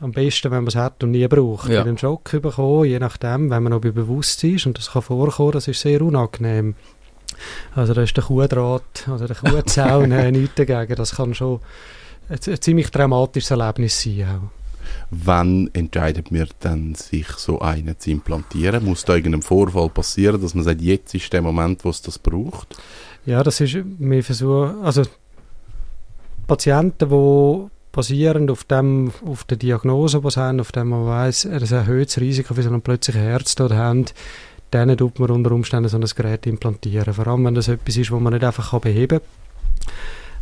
am 0.00 0.12
besten, 0.12 0.50
wenn 0.50 0.58
man 0.64 0.68
es 0.68 0.76
hat 0.76 1.02
und 1.04 1.10
nie 1.10 1.26
braucht. 1.28 1.68
Ja. 1.68 1.82
Einen 1.82 1.98
Schock 1.98 2.30
bekommen, 2.40 2.86
je 2.86 2.98
nachdem, 2.98 3.50
wenn 3.50 3.62
man 3.62 3.72
noch 3.72 3.80
bei 3.80 3.90
Bewusstsein 3.90 4.54
ist, 4.54 4.66
und 4.66 4.78
das 4.78 4.92
kann 4.92 5.02
vorkommen, 5.02 5.52
das 5.52 5.68
ist 5.68 5.80
sehr 5.80 6.00
unangenehm. 6.00 6.74
Also 7.74 7.94
da 7.94 8.02
ist 8.02 8.16
der 8.16 8.24
Kuhdraht, 8.24 9.08
also 9.08 9.26
der 9.26 9.36
Kuhzaun, 9.36 10.12
äh, 10.12 10.30
nichts 10.30 10.54
dagegen. 10.56 10.94
Das 10.94 11.16
kann 11.16 11.34
schon 11.34 11.60
ein, 12.28 12.38
ein 12.46 12.60
ziemlich 12.60 12.90
dramatisches 12.90 13.50
Erlebnis 13.50 14.00
sein. 14.02 14.26
Auch. 14.28 14.50
Wann 15.10 15.70
entscheidet 15.72 16.30
man 16.30 16.48
dann, 16.60 16.94
sich 16.94 17.28
so 17.32 17.60
einen 17.60 17.98
zu 17.98 18.10
implantieren? 18.10 18.84
Muss 18.84 19.04
da 19.04 19.14
irgendein 19.14 19.42
Vorfall 19.42 19.88
passieren, 19.88 20.40
dass 20.40 20.54
man 20.54 20.64
sagt, 20.64 20.80
jetzt 20.80 21.14
ist 21.14 21.32
der 21.32 21.42
Moment, 21.42 21.84
wo 21.84 21.90
es 21.90 22.02
das 22.02 22.18
braucht? 22.18 22.76
Ja, 23.24 23.42
das 23.42 23.60
ist, 23.60 23.76
wir 23.98 24.24
versuchen, 24.24 24.82
also 24.82 25.02
Patienten, 26.46 27.08
die 27.08 27.70
basierend 27.92 28.50
auf, 28.50 28.64
dem, 28.64 29.10
auf 29.24 29.44
der 29.44 29.56
Diagnose, 29.56 30.20
die 30.20 30.30
sie 30.30 30.40
haben, 30.40 30.60
auf 30.60 30.70
dem 30.70 30.88
man 30.88 31.06
weiss, 31.06 31.46
ein 31.46 31.62
erhöhtes 31.62 32.20
Risiko 32.20 32.54
für 32.54 32.62
so 32.62 32.68
einen 32.68 32.82
plötzlichen 32.82 33.22
Herztod 33.22 33.72
haben, 33.72 34.04
denen 34.72 34.96
tut 34.96 35.18
man 35.18 35.30
unter 35.30 35.52
Umständen 35.52 35.88
so 35.88 35.96
ein 35.96 36.04
Gerät 36.04 36.46
implantieren. 36.46 37.14
Vor 37.14 37.26
allem, 37.26 37.44
wenn 37.44 37.54
das 37.54 37.68
etwas 37.68 37.96
ist, 37.96 38.10
was 38.10 38.20
man 38.20 38.32
nicht 38.32 38.44
einfach 38.44 38.70
kann 38.70 38.80
beheben 38.80 39.20
kann. 39.20 39.28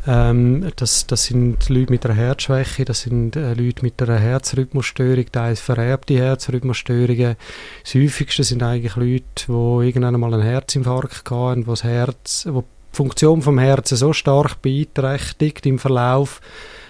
Ähm, 0.06 0.70
das, 0.76 1.06
das 1.06 1.24
sind 1.24 1.68
Leute 1.68 1.90
mit 1.90 2.04
einer 2.04 2.14
Herzschwäche, 2.14 2.84
das 2.84 3.02
sind 3.02 3.36
äh, 3.36 3.54
Leute 3.54 3.82
mit 3.82 4.00
einer 4.02 4.18
Herzrhythmusstörung, 4.18 5.24
teils 5.32 5.60
vererbte 5.60 6.14
Herzrhythmusstörungen. 6.14 7.36
Das 7.82 7.94
häufigste 7.94 8.44
sind 8.44 8.62
eigentlich 8.62 8.96
Leute, 8.96 9.24
die 9.46 9.86
irgendwann 9.86 10.20
mal 10.20 10.34
einen 10.34 10.42
Herzinfarkt 10.42 11.30
hatten, 11.30 11.66
wo 11.66 11.70
das 11.72 11.84
Herz, 11.84 12.46
wo 12.50 12.60
die 12.60 12.66
Funktion 12.96 13.40
vom 13.40 13.58
Herzen 13.58 13.96
so 13.96 14.12
stark 14.12 14.60
beeinträchtigt 14.60 15.64
im 15.64 15.78
Verlauf, 15.78 16.40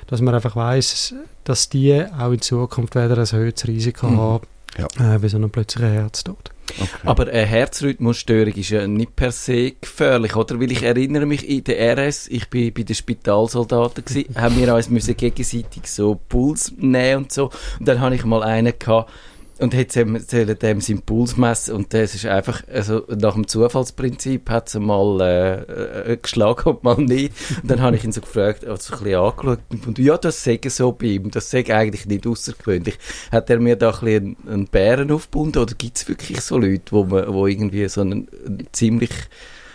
dass 0.08 0.20
man 0.20 0.34
einfach 0.34 0.56
weiß, 0.56 1.14
dass 1.44 1.68
die 1.68 2.04
auch 2.18 2.32
in 2.32 2.40
Zukunft 2.40 2.96
wieder 2.96 3.16
ein 3.16 3.18
erhöhtes 3.18 3.68
Risiko 3.68 4.08
Mhm. 4.08 4.18
haben, 4.18 4.46
Ja. 4.78 5.14
äh, 5.14 5.22
wie 5.22 5.28
so 5.28 5.36
einen 5.36 5.50
plötzlichen 5.50 5.92
Herztod. 5.92 6.50
Okay. 6.80 6.88
Aber 7.04 7.28
eine 7.28 7.44
Herzrhythmusstörung 7.44 8.54
ist 8.54 8.70
ja 8.70 8.86
nicht 8.86 9.14
per 9.14 9.32
se 9.32 9.72
gefährlich, 9.72 10.34
oder? 10.34 10.58
Weil 10.58 10.72
ich 10.72 10.82
erinnere 10.82 11.26
mich, 11.26 11.48
in 11.48 11.62
der 11.64 11.96
RS, 11.96 12.28
ich 12.28 12.48
bin 12.48 12.72
bei 12.72 12.82
den 12.82 12.96
Spitalsoldaten 12.96 14.04
gewesen, 14.04 14.34
haben 14.34 14.56
wir 14.58 14.74
uns 14.74 14.88
müssen 14.88 15.16
gegenseitig 15.16 15.86
so 15.86 16.18
Puls 16.28 16.72
nehmen 16.76 17.24
und 17.24 17.32
so. 17.32 17.50
Und 17.78 17.86
dann 17.86 18.00
habe 18.00 18.14
ich 18.14 18.24
mal 18.24 18.42
einen 18.42 18.72
gehabt, 18.78 19.10
und 19.58 19.74
haben 19.74 20.26
wir 20.30 20.54
dem 20.54 20.80
seinen 20.80 21.02
Puls 21.02 21.36
messen 21.36 21.74
und 21.74 21.94
das 21.94 22.14
ist 22.14 22.26
einfach, 22.26 22.64
also 22.68 23.04
nach 23.08 23.34
dem 23.34 23.46
Zufallsprinzip 23.46 24.50
hat 24.50 24.68
es 24.68 24.74
mal 24.74 25.20
äh, 25.20 26.12
äh, 26.12 26.16
geschlagen 26.16 26.70
und 26.70 26.82
mal 26.82 26.96
nicht. 26.96 27.34
Und 27.62 27.70
dann 27.70 27.80
habe 27.80 27.96
ich 27.96 28.04
ihn 28.04 28.12
so 28.12 28.20
gefragt, 28.20 28.64
also 28.64 28.94
ein 28.94 29.04
bisschen 29.04 29.20
angeschaut 29.20 29.60
und 29.86 29.98
ja, 29.98 30.18
das 30.18 30.42
säge 30.42 30.70
so 30.70 30.92
bei 30.92 31.06
ihm, 31.06 31.30
das 31.30 31.50
säge 31.50 31.76
eigentlich 31.76 32.06
nicht 32.06 32.26
außergewöhnlich. 32.26 32.98
Hat 33.30 33.48
er 33.48 33.60
mir 33.60 33.76
da 33.76 33.90
ein 33.90 34.00
bisschen 34.00 34.36
einen, 34.44 34.48
einen 34.48 34.66
Bären 34.66 35.12
aufgebunden 35.12 35.62
oder 35.62 35.74
gibt 35.74 35.98
es 35.98 36.08
wirklich 36.08 36.40
so 36.40 36.58
Leute, 36.58 36.90
wo, 36.90 37.04
man, 37.04 37.32
wo 37.32 37.46
irgendwie 37.46 37.88
so 37.88 38.00
einen, 38.00 38.28
einen 38.46 38.66
ziemlich 38.72 39.12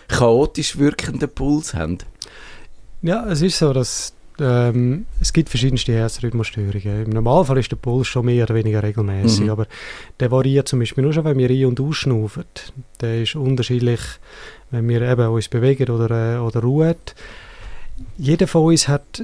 chaotisch 0.10 0.78
wirkenden 0.78 1.30
Puls 1.30 1.74
haben? 1.74 2.00
Ja, 3.02 3.26
es 3.28 3.42
ist 3.42 3.60
so, 3.60 3.72
dass 3.72 4.14
ähm, 4.42 5.06
es 5.22 5.34
gibt 5.34 5.50
verschiedenste 5.50 5.94
Herzrhythmusstörungen. 5.94 7.06
Im 7.06 7.10
Normalfall 7.12 7.58
ist 7.58 7.72
der 7.72 7.78
Puls 7.78 8.08
schon 8.08 8.26
mehr 8.26 8.44
oder 8.44 8.56
weniger 8.56 8.82
regelmäßig, 8.84 9.46
Mhm. 9.46 9.50
aber 9.50 9.68
der 10.20 10.32
variiert 10.32 10.68
zum 10.68 10.80
Beispiel 10.80 11.04
nur 11.04 11.14
schon, 11.14 11.26
wenn 11.26 11.38
wir 11.38 11.50
ein- 11.50 11.66
und 11.66 11.80
ausschnaufen. 11.80 12.44
Der 13.02 13.22
ist 13.24 13.36
unterschiedlich, 13.36 14.00
wenn 14.72 14.88
wir 14.88 15.02
eben 15.02 15.28
uns 15.30 15.48
bewegen 15.48 15.90
oder, 15.90 16.36
äh, 16.36 16.40
oder 16.40 16.62
ruhen. 16.62 16.96
Jeder 18.18 18.48
von 18.48 18.66
uns 18.66 18.88
hat 18.88 19.22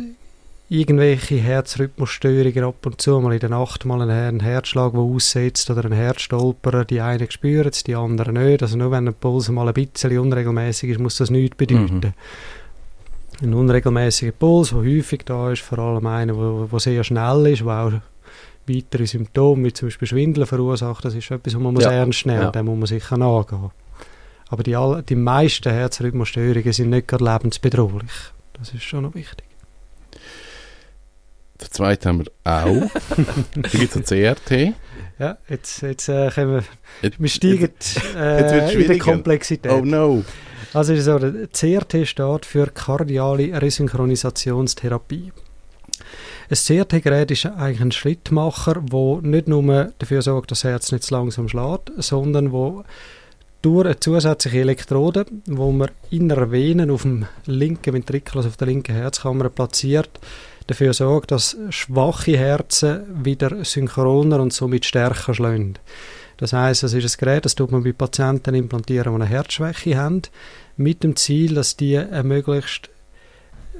irgendwelche 0.67 1.36
Herzrhythmusstörungen 1.36 2.63
ab 2.63 2.86
und 2.86 3.00
zu, 3.00 3.19
mal 3.19 3.34
in 3.34 3.39
der 3.39 3.50
Nacht 3.50 3.86
mal 3.86 4.01
einen, 4.01 4.10
einen 4.12 4.39
Herzschlag, 4.39 4.93
der 4.93 5.01
aussetzt 5.01 5.69
oder 5.69 5.86
ein 5.86 5.91
Herzstolper. 5.91 6.86
Die 6.86 7.01
einen 7.01 7.29
spüren 7.29 7.69
es, 7.69 7.84
die 7.84 7.95
anderen 7.95 8.34
nicht. 8.34 8.63
Also 8.63 8.75
nur 8.77 8.89
wenn 8.91 9.05
der 9.05 9.12
Puls 9.12 9.48
mal 9.50 9.67
ein 9.67 9.74
bisschen 9.75 10.17
unregelmäßig 10.17 10.89
ist, 10.89 11.00
muss 11.00 11.17
das 11.17 11.29
nichts 11.29 11.55
bedeuten. 11.57 11.98
Mhm. 11.98 12.13
Ein 13.41 13.53
unregelmäßiger 13.53 14.31
Puls, 14.31 14.69
der 14.69 14.79
häufig 14.79 15.23
da 15.25 15.51
ist, 15.51 15.61
vor 15.61 15.77
allem 15.79 16.05
einer, 16.07 16.33
der, 16.69 16.79
sehr 16.79 17.03
schnell 17.03 17.47
ist, 17.47 17.61
der 17.61 17.67
auch 17.67 17.91
weitere 18.67 19.05
Symptome, 19.05 19.65
wie 19.65 19.73
zum 19.73 19.87
Beispiel 19.87 20.07
Schwindel 20.07 20.45
verursacht, 20.45 21.03
das 21.05 21.13
ist 21.15 21.29
etwas, 21.29 21.53
was 21.55 21.61
man 21.61 21.73
muss 21.73 21.83
Ja. 21.83 21.91
ernst 21.91 22.25
nehmen 22.25 22.39
Ja. 22.39 22.45
muss, 22.45 22.53
dem 22.53 22.65
muss 22.65 22.77
man 22.77 22.87
sicher 22.87 23.17
nachgehen. 23.17 23.71
Aber 24.47 24.63
die, 24.63 24.75
all, 24.75 25.03
die 25.03 25.15
meisten 25.15 25.71
Herzrhythmusstörungen 25.71 26.71
sind 26.71 26.89
nicht 26.91 27.07
gerade 27.07 27.23
lebensbedrohlich. 27.25 28.11
Das 28.53 28.73
ist 28.73 28.83
schon 28.83 29.03
noch 29.03 29.15
wichtig. 29.15 29.45
Der 31.61 31.71
zweite 31.71 32.09
haben 32.09 32.19
wir 32.25 32.31
auch. 32.43 32.89
da 33.55 33.69
gibt 33.69 33.95
es 33.95 33.97
ein 33.97 34.03
CRT. 34.05 34.73
Ja, 35.19 35.37
jetzt, 35.49 35.81
jetzt 35.81 36.09
äh, 36.09 36.29
können 36.29 36.51
wir, 36.55 36.63
Jetzt, 37.01 37.21
wir 37.21 37.29
steigen 37.29 37.61
jetzt 37.61 38.01
äh, 38.15 38.73
in 38.73 38.87
der. 38.87 38.97
Komplexität. 38.99 39.71
Oh 39.71 39.83
no. 39.83 40.23
Also 40.74 40.93
ist 40.93 41.05
so, 41.05 41.19
der 41.19 41.48
CRT 41.48 42.07
steht 42.07 42.45
für 42.45 42.67
kardiale 42.67 43.62
Resynchronisationsstherapie. 43.62 45.31
Ein 46.50 46.55
CRT-Gerät 46.55 47.31
ist 47.31 47.45
eigentlich 47.45 47.81
ein 47.81 47.91
Schrittmacher, 47.91 48.81
der 48.81 49.19
nicht 49.22 49.48
nur 49.48 49.91
dafür 49.98 50.22
sorgt, 50.22 50.51
dass 50.51 50.62
das 50.62 50.69
Herz 50.69 50.91
nicht 50.91 51.03
zu 51.03 51.13
langsam 51.13 51.48
schlägt, 51.48 51.91
sondern 51.98 52.51
wo 52.51 52.84
durch 53.62 53.86
eine 53.86 54.00
zusätzliche 54.00 54.60
Elektrode, 54.60 55.25
wo 55.48 55.72
man 55.72 55.89
in 56.12 56.31
einer 56.31 56.51
Vene 56.51 56.91
auf 56.93 57.01
dem 57.01 57.25
linken 57.48 57.95
Ventrikel, 57.95 58.38
also 58.38 58.50
auf 58.50 58.57
der 58.57 58.67
linken 58.67 58.95
Herzkammer 58.95 59.50
platziert, 59.50 60.19
dafür 60.67 60.93
sorgt, 60.93 61.31
dass 61.31 61.57
schwache 61.72 62.38
Herzen 62.38 63.25
wieder 63.25 63.65
synchroner 63.65 64.39
und 64.39 64.53
somit 64.53 64.86
stärker 64.86 65.34
schlagen. 65.34 65.79
Das 66.37 66.53
heißt, 66.53 66.83
es 66.83 66.93
ist 66.93 67.15
ein 67.15 67.19
Gerät, 67.19 67.45
das 67.45 67.55
tut 67.55 67.71
man 67.71 67.83
bei 67.83 67.93
Patienten 67.93 68.55
implantieren, 68.55 69.13
die 69.13 69.21
eine 69.21 69.25
Herzschwäche 69.25 69.97
haben, 69.97 70.21
mit 70.77 71.03
dem 71.03 71.15
Ziel, 71.15 71.55
dass 71.55 71.77
die 71.77 72.01
möglichst 72.23 72.89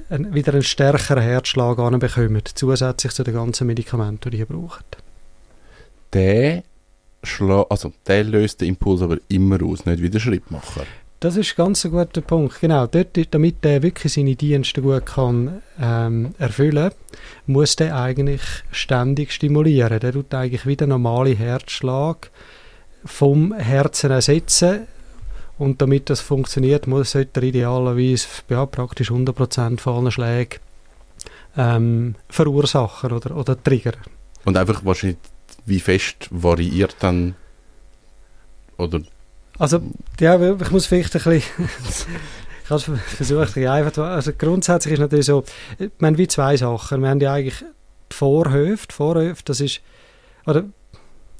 ein, 0.10 0.34
wieder 0.34 0.54
einen 0.54 0.64
stärkeren 0.64 1.24
Herzschlag 1.24 1.78
bekommen, 2.00 2.42
zusätzlich 2.54 3.14
zu 3.14 3.24
den 3.24 3.34
ganzen 3.34 3.68
Medikamenten, 3.68 4.32
die 4.32 4.38
die 4.38 4.46
brauchen. 4.46 4.84
Der, 6.14 6.64
also, 7.70 7.94
der 8.08 8.24
löst 8.24 8.62
den 8.62 8.70
Impuls 8.70 9.02
aber 9.02 9.18
immer 9.28 9.62
aus, 9.64 9.86
nicht 9.86 10.02
wie 10.02 10.10
der 10.10 10.20
Schrittmacher. 10.20 10.86
Das 11.26 11.38
ist 11.38 11.56
ganz 11.56 11.84
ein 11.84 11.90
guter 11.90 12.22
Punkt. 12.22 12.62
Genau, 12.62 12.86
dort, 12.86 13.18
damit 13.32 13.64
der 13.64 13.82
wirklich 13.82 14.14
seine 14.14 14.36
Dienste 14.36 14.84
gut 14.84 15.08
kann 15.08 15.64
ähm, 15.82 16.36
erfüllen, 16.38 16.92
muss 17.48 17.76
der 17.76 17.98
eigentlich 17.98 18.44
ständig 18.70 19.32
stimulieren. 19.32 20.00
Der 20.00 20.14
tut 20.14 20.32
eigentlich 20.36 20.68
wieder 20.68 20.86
normale 20.86 21.34
Herzschlag 21.34 22.30
vom 23.06 23.56
Herzen 23.56 24.12
ersetzen. 24.12 24.86
Und 25.58 25.82
damit 25.82 26.12
das 26.12 26.22
funktioniert, 26.22 26.86
muss 26.86 27.14
sollte 27.14 27.40
er 27.40 27.48
idealerweise 27.48 28.28
ja, 28.50 28.64
praktisch 28.68 29.10
100% 29.10 29.80
von 29.80 29.96
allen 29.96 30.12
Schlägen 30.12 30.60
ähm, 31.58 32.14
verursachen 32.30 33.12
oder, 33.12 33.36
oder 33.36 33.64
triggern. 33.64 33.96
Und 34.44 34.58
einfach 34.58 34.86
wahrscheinlich, 34.86 35.18
wie 35.66 35.80
fest 35.80 36.28
variiert 36.30 36.98
dann, 37.00 37.34
oder, 38.78 39.02
Also, 39.58 39.82
ja, 40.20 40.40
ich 40.40 40.72
muss 40.72 40.86
vielleicht 40.86 41.16
ein 41.16 41.22
bisschen. 41.24 41.44
ich 42.64 42.70
habe 42.70 42.82
es 42.82 43.16
versucht, 43.16 43.58
einfach 43.58 43.98
Also, 44.04 44.32
grundsätzlich 44.38 44.96
ist 44.96 45.00
natürlich 45.00 45.26
so, 45.26 45.44
wir 45.78 45.90
haben 46.02 46.18
wie 46.18 46.28
zwei 46.28 46.58
Sachen. 46.58 47.02
Wir 47.02 47.10
haben 47.10 47.22
ja 47.22 47.34
eigentlich 47.34 47.64
die 48.12 48.16
Vorhöfe. 48.16 48.88
Die 48.88 48.94
Vorhöfe, 48.94 49.42
das 49.46 49.62
ist. 49.62 49.82
Oder, 50.46 50.64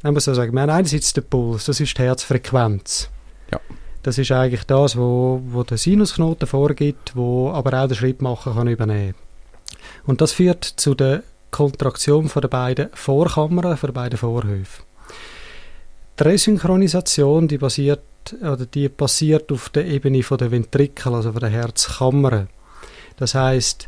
man 0.04 0.14
muss 0.14 0.26
so 0.26 0.34
sagen, 0.34 0.54
wir 0.54 0.62
haben 0.62 0.70
einerseits 0.70 1.14
den 1.14 1.24
Puls, 1.26 1.66
das 1.66 1.80
ist 1.80 1.98
die 1.98 2.04
Herzfrequenz. 2.04 3.10
Ja. 3.52 3.60
Das 4.04 4.20
ist 4.20 4.32
eigentlich 4.32 4.64
das, 4.66 4.96
wo, 4.98 5.42
wo 5.48 5.64
der 5.64 5.80
Sinusknoten 5.80 6.48
vorgibt, 6.48 7.16
wo 7.16 7.50
aber 7.50 7.82
auch 7.82 7.88
der 7.88 7.96
Schrittmacher 7.96 8.54
kann 8.54 8.68
übernehmen 8.68 9.16
Und 10.06 10.22
das 10.22 10.32
führt 10.32 10.64
zu 10.64 10.94
der 10.94 11.24
Kontraktion 11.50 12.30
von 12.30 12.42
der 12.42 12.50
beiden 12.50 12.90
Vorkammern, 12.94 13.78
von 13.78 13.90
den 13.90 13.94
beiden 13.94 14.20
Vorhöfen. 14.20 14.84
Die 16.20 16.24
Resynchronisation, 16.24 17.48
die 17.48 17.58
basiert, 17.58 18.02
oder 18.42 18.66
die 18.66 18.90
passiert 18.90 19.52
auf 19.52 19.70
der 19.70 19.86
Ebene 19.86 20.24
von 20.24 20.38
der 20.38 20.52
Ventrikel, 20.52 21.14
also 21.14 21.32
von 21.32 21.42
der 21.42 21.50
Herzkammer. 21.50 22.48
Das 23.18 23.36
heißt, 23.36 23.88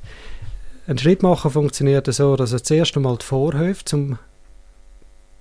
ein 0.87 0.97
Schrittmacher 0.97 1.49
funktioniert 1.49 2.11
so, 2.13 2.35
dass 2.35 2.53
er 2.53 2.63
zuerst 2.63 2.95
einmal 2.95 3.17
die 3.17 3.25
Vorhöfe 3.25 3.83
zum 3.85 4.19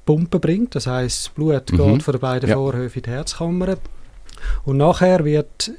Pumpen 0.04 0.40
bringt. 0.40 0.74
Das 0.74 0.86
heißt, 0.86 1.26
das 1.26 1.28
Blut 1.34 1.72
Mhm. 1.72 1.76
geht 1.76 2.02
von 2.02 2.12
den 2.12 2.20
beiden 2.20 2.48
Ja. 2.50 2.56
Vorhöfen 2.56 2.98
in 2.98 3.02
die 3.02 3.10
Herzkammer. 3.10 3.76
Und 4.64 4.76
nachher 4.76 5.24
wird 5.24 5.72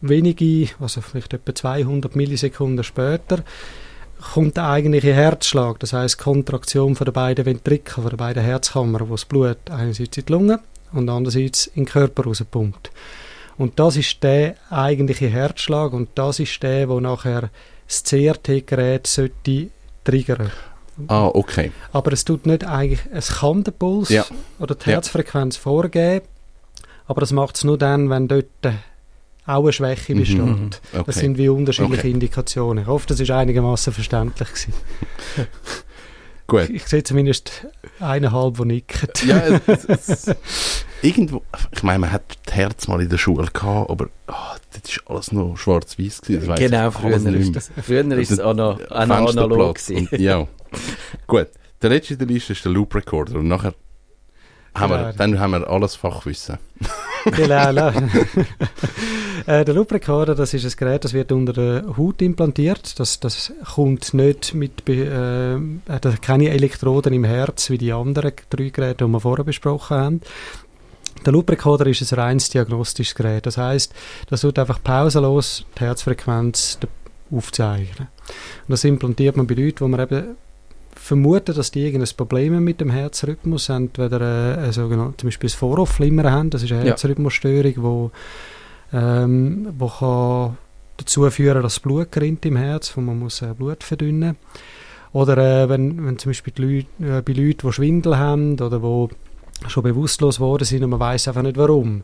wenige, 0.00 0.68
also 0.80 1.00
vielleicht 1.00 1.34
etwa 1.34 1.54
200 1.54 2.16
Millisekunden 2.16 2.84
später, 2.84 3.42
kommt 4.20 4.56
der 4.56 4.68
eigentliche 4.68 5.12
Herzschlag, 5.12 5.78
das 5.80 5.92
heißt 5.92 6.18
Kontraktion 6.18 6.96
von 6.96 7.04
der 7.04 7.12
beiden 7.12 7.44
Ventrikel, 7.46 7.94
von 8.02 8.08
der 8.10 8.16
beiden 8.16 8.42
Herzkammern, 8.42 9.08
wo 9.08 9.14
das 9.14 9.24
Blut 9.24 9.58
einerseits 9.70 10.16
in 10.16 10.24
die 10.26 10.32
Lunge 10.32 10.60
und 10.92 11.08
andererseits 11.08 11.66
in 11.68 11.84
den 11.84 11.86
Körper 11.86 12.24
rauspumpt. 12.24 12.90
Und 13.58 13.78
das 13.78 13.96
ist 13.96 14.22
der 14.22 14.56
eigentliche 14.70 15.28
Herzschlag 15.28 15.92
und 15.92 16.10
das 16.14 16.40
ist 16.40 16.62
der, 16.62 16.88
wo 16.88 17.00
nachher 17.00 17.50
das 17.86 18.02
CRT-Gerät 18.04 19.06
sollte 19.06 19.68
triggern. 20.04 20.50
Ah, 21.08 21.26
okay. 21.26 21.72
Aber 21.92 22.12
es 22.12 22.24
tut 22.24 22.46
nicht 22.46 22.64
eigentlich, 22.66 23.00
es 23.12 23.36
kann 23.40 23.64
den 23.64 23.74
Puls 23.74 24.08
Ja. 24.08 24.24
oder 24.58 24.74
die 24.74 24.88
Ja. 24.88 24.94
Herzfrequenz 24.96 25.56
vorgeben, 25.56 26.26
aber 27.06 27.20
das 27.20 27.32
macht 27.32 27.56
es 27.56 27.64
nur 27.64 27.76
dann, 27.78 28.08
wenn 28.10 28.28
dort 28.28 28.46
auch 29.46 29.62
eine 29.62 29.72
Schwäche 29.72 30.14
Mhm. 30.14 30.18
besteht. 30.18 30.80
Okay. 30.92 31.02
Das 31.06 31.16
sind 31.16 31.38
wie 31.38 31.48
unterschiedliche 31.48 32.00
Okay. 32.00 32.10
Indikationen. 32.10 32.82
Ich 32.82 32.88
hoffe, 32.88 33.06
das 33.06 33.20
ist 33.20 33.30
einigermaßen 33.30 33.92
verständlich 33.92 34.48
gewesen. 34.48 34.74
Gut. 36.48 36.70
Ich 36.70 36.86
sehe 36.86 37.02
zumindest 37.02 37.66
eineinhalb, 37.98 38.56
die 38.58 38.64
nicken. 38.66 39.08
Ja, 39.26 39.42
es, 39.66 39.84
es, 39.88 40.34
irgendwo, 41.02 41.42
ich 41.72 41.82
meine, 41.82 41.98
man 41.98 42.12
hat 42.12 42.22
das 42.44 42.54
Herz 42.54 42.86
mal 42.86 43.00
in 43.02 43.08
der 43.08 43.18
Schule 43.18 43.48
gehabt, 43.52 43.90
aber 43.90 44.08
ah, 44.28 44.54
das 44.72 44.92
ist 44.92 45.02
alles 45.06 45.32
noch 45.32 45.56
schwarz-weiß 45.56 46.20
gewesen. 46.22 46.40
das 46.40 46.48
weiss 46.48 46.58
Genau, 46.60 46.90
früher 46.92 47.16
ist, 47.16 47.56
das, 47.56 47.70
früher 47.84 48.12
ist 48.18 48.30
es 48.30 48.38
ana, 48.38 48.78
ana, 48.90 49.16
analog 49.26 49.78
Fensterplatz 49.80 49.86
gewesen. 49.86 50.08
und, 50.12 50.20
ja. 50.20 50.46
Gut. 51.26 51.48
Der 51.82 51.90
letzte 51.90 52.14
in 52.14 52.18
der 52.20 52.28
Liste 52.28 52.52
ist 52.52 52.64
der 52.64 52.72
Loop 52.72 52.94
Recorder 52.94 53.38
und 53.38 53.48
nachher 53.48 53.74
haben 54.74 54.90
wir, 54.90 54.98
Genau. 54.98 55.12
dann 55.18 55.38
haben 55.40 55.50
wir 55.50 55.68
alles 55.68 55.96
Fachwissen. 55.96 56.58
Genau, 57.32 57.72
nein. 57.72 58.10
äh, 59.46 59.64
der 59.64 59.74
Loop 59.74 59.92
Recorder, 59.92 60.34
das 60.34 60.54
ist 60.54 60.64
ein 60.64 60.72
Gerät, 60.76 61.04
das 61.04 61.12
wird 61.12 61.32
unter 61.32 61.52
der 61.52 61.96
Haut 61.96 62.22
implantiert. 62.22 62.98
Das, 63.00 63.20
das 63.20 63.52
kommt 63.74 64.14
nicht 64.14 64.54
mit, 64.54 64.88
äh, 64.88 65.58
hat 65.88 66.22
keine 66.22 66.50
Elektroden 66.50 67.12
im 67.12 67.24
Herz 67.24 67.70
wie 67.70 67.78
die 67.78 67.92
anderen 67.92 68.32
drei 68.50 68.68
Geräte, 68.68 69.04
die 69.04 69.10
wir 69.10 69.20
vorher 69.20 69.44
besprochen 69.44 69.96
haben. 69.96 70.20
Der 71.24 71.32
Loop 71.32 71.50
Recorder 71.50 71.86
ist 71.86 72.12
ein 72.12 72.18
reines 72.18 72.50
diagnostisches 72.50 73.14
Gerät. 73.14 73.46
Das 73.46 73.56
heißt, 73.56 73.92
das 74.28 74.42
tut 74.42 74.58
einfach 74.58 74.82
pausenlos 74.82 75.64
die 75.76 75.80
Herzfrequenz 75.80 76.78
aufzeichnen. 77.30 78.08
Und 78.28 78.72
das 78.72 78.84
implantiert 78.84 79.36
man 79.36 79.46
bei 79.46 79.54
Leuten, 79.54 79.80
wo 79.80 79.88
man 79.88 80.00
eben 80.00 80.36
vermuten, 81.06 81.54
dass 81.54 81.70
die 81.70 81.84
irgendein 81.86 82.14
Problem 82.16 82.62
mit 82.64 82.80
dem 82.80 82.90
Herzrhythmus 82.90 83.68
haben, 83.68 83.84
entweder 83.84 84.20
äh, 84.58 84.64
ein 84.66 84.72
sogenanntes, 84.72 85.18
zum 85.18 85.28
Beispiel 85.28 85.50
ein 85.50 85.56
Vorhofflimmern 85.56 86.30
haben, 86.30 86.50
das 86.50 86.62
ist 86.62 86.72
eine 86.72 86.80
Ja. 86.82 86.86
Herzrhythmusstörung, 86.88 87.72
wo, 87.76 88.10
ähm, 88.92 89.68
wo 89.78 89.88
kann 89.88 90.56
dazu 90.96 91.28
führen, 91.30 91.62
dass 91.62 91.74
das 91.74 91.80
Blut 91.80 92.10
gerinnt 92.10 92.44
im 92.46 92.56
Herz, 92.56 92.96
wo 92.96 93.00
man 93.00 93.18
muss 93.18 93.42
äh, 93.42 93.54
Blut 93.56 93.84
verdünnen 93.84 94.36
oder 95.12 95.36
äh, 95.38 95.68
wenn, 95.68 96.04
wenn 96.04 96.18
zum 96.18 96.30
Beispiel 96.30 96.52
die 96.56 96.62
Leute, 96.62 97.18
äh, 97.18 97.22
bei 97.22 97.32
Leuten, 97.32 97.66
die 97.66 97.72
Schwindel 97.72 98.18
haben 98.18 98.60
oder 98.60 98.82
wo 98.82 99.08
schon 99.68 99.82
bewusstlos 99.84 100.36
geworden 100.36 100.64
sind 100.64 100.82
und 100.84 100.90
man 100.90 101.00
weiß 101.00 101.28
einfach 101.28 101.42
nicht 101.42 101.56
warum. 101.56 102.02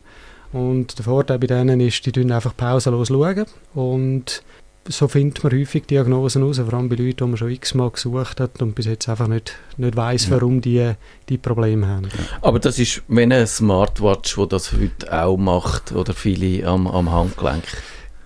Und 0.51 0.97
der 0.97 1.05
Vorteil 1.05 1.39
bei 1.39 1.47
denen 1.47 1.79
ist, 1.79 2.05
die 2.05 2.11
schauen 2.15 2.31
einfach 2.31 2.55
pausenlos 2.55 3.09
schauen 3.09 3.45
und 3.73 4.43
so 4.87 5.07
findet 5.07 5.43
man 5.43 5.53
häufig 5.53 5.85
Diagnosen 5.85 6.43
raus, 6.43 6.59
vor 6.59 6.73
allem 6.73 6.89
bei 6.89 6.95
Leuten, 6.95 7.17
die 7.17 7.23
man 7.23 7.37
schon 7.37 7.51
x-mal 7.51 7.89
gesucht 7.91 8.39
hat 8.39 8.61
und 8.61 8.75
bis 8.75 8.85
jetzt 8.85 9.07
einfach 9.07 9.27
nicht, 9.27 9.55
nicht 9.77 9.95
weiss, 9.95 10.29
warum 10.29 10.61
die 10.61 10.93
die 11.29 11.37
Probleme 11.37 11.87
haben. 11.87 12.09
Aber 12.41 12.59
das 12.59 12.79
ist, 12.79 13.03
wenn 13.07 13.31
eine 13.31 13.47
Smartwatch, 13.47 14.37
wo 14.37 14.45
das 14.45 14.73
heute 14.73 15.11
auch 15.11 15.37
macht, 15.37 15.91
oder 15.93 16.13
viele 16.13 16.67
am, 16.67 16.87
am 16.87 17.11
Handgelenk. 17.11 17.63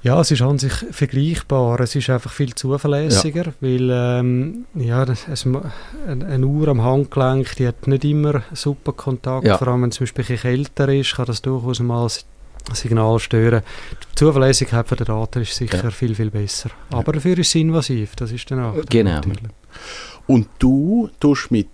Ja, 0.03 0.21
es 0.21 0.31
ist 0.31 0.41
an 0.41 0.57
sich 0.57 0.73
vergleichbar. 0.91 1.81
Es 1.81 1.95
ist 1.95 2.09
einfach 2.09 2.31
viel 2.31 2.53
zuverlässiger, 2.55 3.53
weil 3.59 3.89
ähm, 3.91 4.65
ja, 4.75 5.03
es, 5.03 5.45
eine, 5.45 6.25
eine 6.25 6.45
Uhr 6.45 6.69
am 6.69 6.81
Handgelenk, 6.81 7.55
die 7.57 7.67
hat 7.67 7.87
nicht 7.87 8.05
immer 8.05 8.43
super 8.53 8.93
Kontakt. 8.93 9.45
Ja. 9.45 9.57
Vor 9.57 9.67
allem, 9.67 9.81
wenn 9.81 9.89
es 9.89 9.95
zum 9.95 10.05
Beispiel 10.05 10.37
kälter 10.37 10.87
ist, 10.93 11.15
kann 11.15 11.25
das 11.25 11.41
durchaus 11.41 11.79
mal 11.79 12.07
Signal 12.75 13.19
stören. 13.19 13.61
Die 14.11 14.15
Zuverlässigkeit 14.15 14.87
von 14.87 14.97
der 14.97 15.05
Daten 15.05 15.41
ist 15.41 15.55
sicher 15.55 15.83
Ja. 15.83 15.91
viel, 15.91 16.15
viel 16.15 16.29
besser. 16.31 16.69
Aber 16.89 17.13
dafür 17.13 17.37
ist 17.37 17.47
es 17.47 17.55
invasiv, 17.55 18.15
das 18.15 18.31
ist 18.31 18.49
dann 18.51 18.59
auch. 18.63 18.75
Genau. 18.89 19.11
natürlich. 19.11 19.39
Und 20.27 20.47
du 20.59 21.09
tust 21.19 21.51
mit 21.51 21.69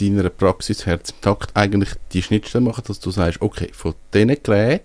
deiner 0.00 0.28
Praxis 0.30 0.86
Herz 0.86 1.10
im 1.10 1.20
Takt 1.20 1.56
eigentlich 1.56 1.90
die 2.12 2.22
Schnittstelle 2.22 2.64
machen, 2.64 2.84
dass 2.86 3.00
du 3.00 3.10
sagst, 3.10 3.40
okay, 3.40 3.70
von 3.72 3.94
diesen 4.14 4.36
Geräten 4.42 4.84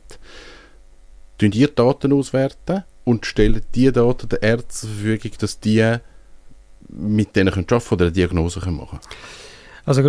tun 1.37 1.51
ihr 1.51 1.67
Daten 1.67 2.13
auswerten 2.13 2.83
und 3.03 3.25
stellen 3.25 3.61
die 3.75 3.91
Daten 3.91 4.29
den 4.29 4.39
Ärzten 4.41 4.69
zur 4.71 4.89
Verfügung, 4.89 5.31
dass 5.39 5.59
die 5.59 5.97
mit 6.89 7.35
denen 7.35 7.53
können 7.53 7.67
arbeiten 7.69 7.93
oder 7.93 8.05
eine 8.05 8.11
Diagnose 8.11 8.59
können 8.59 8.77
machen 8.77 8.99
Also 9.85 10.01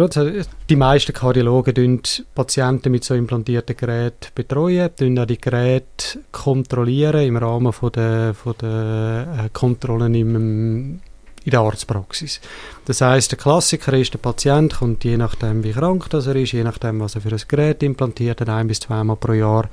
die 0.68 0.76
meisten 0.76 1.12
Kardiologen 1.12 1.74
tun 1.74 2.00
Patienten 2.32 2.92
mit 2.92 3.02
so 3.02 3.14
implantierten 3.14 3.76
Geräten 3.76 4.28
betreuen, 4.32 4.94
tun 4.96 5.18
auch 5.18 5.26
die 5.26 5.40
Geräte 5.40 6.20
kontrollieren 6.30 7.26
im 7.26 7.36
Rahmen 7.36 7.72
von 7.72 7.90
der, 7.90 8.34
von 8.34 8.54
der 8.60 9.46
äh, 9.46 9.48
Kontrollen 9.52 10.14
im, 10.14 11.00
in 11.44 11.50
der 11.50 11.58
Arztpraxis. 11.58 12.40
Das 12.84 13.00
heißt, 13.00 13.32
der 13.32 13.38
Klassiker 13.38 13.94
ist, 13.94 14.14
der 14.14 14.18
Patient 14.18 14.74
kommt 14.74 15.02
je 15.02 15.16
nachdem, 15.16 15.64
wie 15.64 15.72
krank 15.72 16.08
das 16.08 16.28
er 16.28 16.36
ist, 16.36 16.52
je 16.52 16.62
nachdem, 16.62 17.00
was 17.00 17.16
er 17.16 17.22
für 17.22 17.32
ein 17.32 17.42
Gerät 17.48 17.82
implantiert 17.82 18.42
hat, 18.42 18.48
ein 18.48 18.68
bis 18.68 18.78
zweimal 18.78 19.16
pro 19.16 19.32
Jahr 19.32 19.68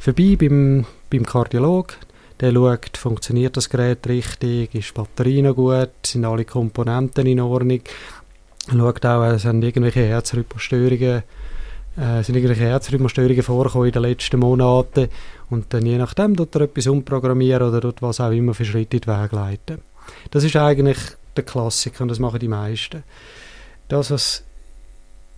vorbei 0.00 0.36
beim, 0.36 0.84
beim 1.10 1.24
Kardiolog. 1.24 1.96
Der 2.40 2.52
schaut, 2.52 2.96
funktioniert 2.96 3.56
das 3.56 3.70
Gerät 3.70 4.04
richtig, 4.08 4.74
ist 4.74 4.88
die 4.88 4.94
Batterie 4.94 5.40
noch 5.42 5.54
gut, 5.54 5.90
sind 6.04 6.24
alle 6.24 6.44
Komponenten 6.44 7.28
in 7.28 7.40
Ordnung. 7.40 7.80
Schaut 8.70 9.04
auch, 9.04 9.22
es 9.24 9.42
sind 9.42 9.62
irgendwelche 9.62 10.04
Herzrhythmusstörungen, 10.04 11.22
äh, 11.96 12.22
sind 12.22 12.34
irgendwelche 12.34 12.64
Herzrhythmusstörungen 12.64 13.42
vorgekommen 13.42 13.88
in 13.88 13.92
den 13.92 14.02
letzten 14.02 14.40
Monaten 14.40 15.08
und 15.50 15.72
dann 15.74 15.84
je 15.84 15.98
nachdem 15.98 16.34
er 16.34 16.60
etwas 16.62 16.86
umprogrammieren 16.86 17.68
oder 17.68 17.80
tut 17.80 18.00
was 18.00 18.20
auch 18.20 18.30
immer 18.30 18.54
für 18.54 18.64
Schritte 18.64 18.96
in 18.96 19.02
den 19.02 19.22
Weg 19.22 19.32
leiten. 19.32 19.78
Das 20.30 20.44
ist 20.44 20.56
eigentlich 20.56 20.98
der 21.36 21.44
Klassiker 21.44 22.02
und 22.02 22.08
das 22.08 22.18
machen 22.18 22.40
die 22.40 22.48
meisten. 22.48 23.02
Das, 23.88 24.10
was 24.10 24.44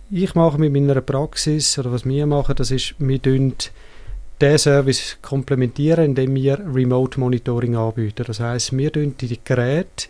ich 0.09 0.35
mache 0.35 0.57
mit 0.57 0.71
meiner 0.71 1.01
Praxis 1.01 1.77
oder 1.77 1.91
was 1.91 2.05
wir 2.05 2.25
machen, 2.25 2.55
das 2.55 2.71
ist, 2.71 2.95
wir 2.97 3.19
den 3.19 4.57
Service 4.57 5.17
komplementieren, 5.21 6.05
indem 6.05 6.35
wir 6.35 6.59
Remote 6.59 7.19
Monitoring 7.19 7.75
anbieten. 7.75 8.23
Das 8.25 8.39
heißt, 8.39 8.77
wir 8.77 8.91
tun 8.91 9.15
die 9.19 9.39
Geräte 9.43 10.07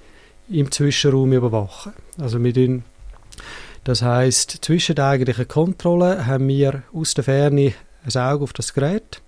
im 0.50 0.72
Zwischenraum 0.72 1.34
überwachen. 1.34 1.94
Also 2.20 2.44
wir 2.44 2.54
das 3.84 4.02
heißt, 4.02 4.60
zwischen 4.62 4.96
der 4.96 5.06
eigentlichen 5.08 5.48
Kontrolle 5.48 6.26
haben 6.26 6.48
wir 6.48 6.84
aus 6.94 7.14
der 7.14 7.24
Ferne 7.24 7.74
ein 8.06 8.22
Auge 8.22 8.44
auf 8.44 8.54
das 8.54 8.74
Gerät, 8.74 9.22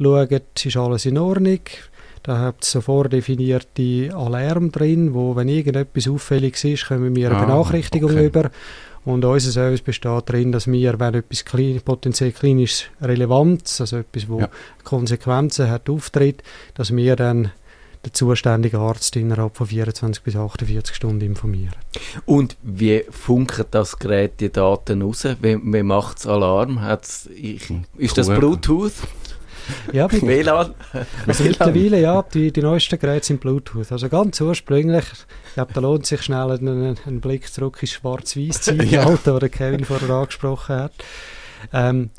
schauen, 0.00 0.40
ist 0.64 0.76
alles 0.76 1.06
in 1.06 1.18
Ordnung. 1.18 1.60
Da 2.24 2.38
habt 2.38 2.64
ihr 2.64 2.68
sofort 2.68 3.12
definierte 3.12 4.10
Alarm 4.14 4.70
drin, 4.70 5.12
wo, 5.12 5.34
wenn 5.34 5.48
irgendetwas 5.48 6.08
auffällig 6.08 6.62
ist, 6.64 6.86
kommen 6.86 7.16
wir 7.16 7.30
eine 7.30 7.38
Ah, 7.38 7.44
Benachrichtigung 7.44 8.12
okay. 8.12 8.26
über. 8.26 8.50
Und 9.04 9.24
unser 9.24 9.50
Service 9.50 9.80
besteht 9.80 10.22
darin, 10.28 10.52
dass 10.52 10.68
wir, 10.68 11.00
wenn 11.00 11.14
etwas 11.14 11.44
klein, 11.44 11.80
potenziell 11.84 12.30
klinisch 12.30 12.88
Relevanz, 13.00 13.80
also 13.80 13.96
etwas, 13.98 14.28
wo 14.28 14.38
Ja. 14.40 14.48
Konsequenzen 14.84 15.68
hat, 15.68 15.90
auftritt, 15.90 16.44
dass 16.74 16.94
wir 16.94 17.16
dann 17.16 17.50
den 18.04 18.12
zuständigen 18.12 18.80
Arzt 18.80 19.14
innerhalb 19.16 19.56
von 19.56 19.66
24 19.66 20.22
bis 20.22 20.36
48 20.36 20.94
Stunden 20.94 21.20
informieren. 21.20 21.74
Und 22.26 22.56
wie 22.62 23.04
funkert 23.10 23.68
das 23.70 23.98
Gerät 23.98 24.40
die 24.40 24.50
Daten 24.50 25.02
raus? 25.02 25.24
Wie, 25.40 25.58
wie 25.62 25.82
macht 25.82 26.18
es 26.18 26.26
Alarm? 26.26 26.80
Hat's, 26.80 27.28
ich, 27.34 27.72
ist 27.96 28.18
das. 28.18 28.26
Bluetooth? 28.26 28.92
Ja, 29.92 30.10
WLAN? 30.22 30.74
Also 31.26 31.44
mittlerweile, 31.44 32.00
ja, 32.00 32.22
die, 32.22 32.52
die 32.52 32.60
neuesten 32.60 32.98
Geräte 32.98 33.26
sind 33.26 33.40
Bluetooth. 33.40 33.92
Also 33.92 34.08
ganz 34.08 34.40
ursprünglich, 34.40 35.04
ich 35.48 35.54
glaube, 35.54 35.72
da 35.72 35.80
lohnt 35.80 36.06
sich 36.06 36.22
schnell 36.22 36.50
ein, 36.50 36.96
ein 37.06 37.20
Blick 37.20 37.52
zurück 37.52 37.78
ins 37.80 37.92
Schwarz-Weiß-Zeitalter, 37.92 39.38
das 39.40 39.50
Kevin 39.50 39.84
vorher 39.84 40.10
angesprochen 40.10 40.76
hat. 40.76 40.92
Ähm, 41.72 42.10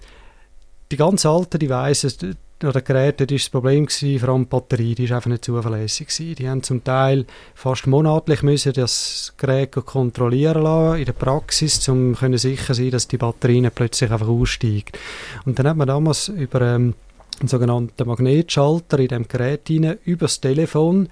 die 0.92 0.98
ganz 0.98 1.26
alten 1.26 1.60
Devices 1.60 2.18
d- 2.64 2.68
oder 2.68 2.82
Geräte, 2.82 3.28
das 3.28 3.34
war 3.34 3.38
das 3.38 3.50
Problem, 3.50 3.86
gewesen, 3.86 4.20
vor 4.20 4.30
allem 4.30 4.44
die 4.44 4.50
Batterie, 4.50 4.96
die 4.96 5.04
ist 5.06 5.12
einfach 5.12 5.30
nicht 5.30 5.46
zuverlässig 5.46 6.08
gewesen. 6.08 6.36
Die 6.36 6.50
haben 6.50 6.64
zum 6.64 6.84
Teil 6.84 7.26
fast 7.54 7.88
monatlich 7.88 8.42
müssen 8.42 8.74
das 8.74 9.34
Gerät 9.38 9.72
kontrollieren 9.72 10.64
lassen 10.64 11.00
in 11.00 11.06
der 11.06 11.14
Praxis, 11.14 11.88
um 11.90 12.16
sicher 12.38 12.74
sein, 12.74 12.92
dass 12.92 13.08
die 13.08 13.18
Batterie 13.18 13.62
nicht 13.62 13.76
plötzlich 13.76 14.12
einfach 14.12 14.28
aussteigt. 14.28 14.98
Und 15.46 15.60
dann 15.60 15.68
hat 15.68 15.78
man 15.78 15.88
damals 15.88 16.30
über 16.30 16.62
ähm, 16.62 16.96
einen 17.40 17.48
sogenannten 17.48 18.08
Magnetschalter 18.08 19.00
in 19.00 19.08
dem 19.08 19.28
Gerät 19.28 19.68
hinein, 19.68 19.98
über 20.06 20.26
das 20.26 20.40
Telefon 20.40 21.10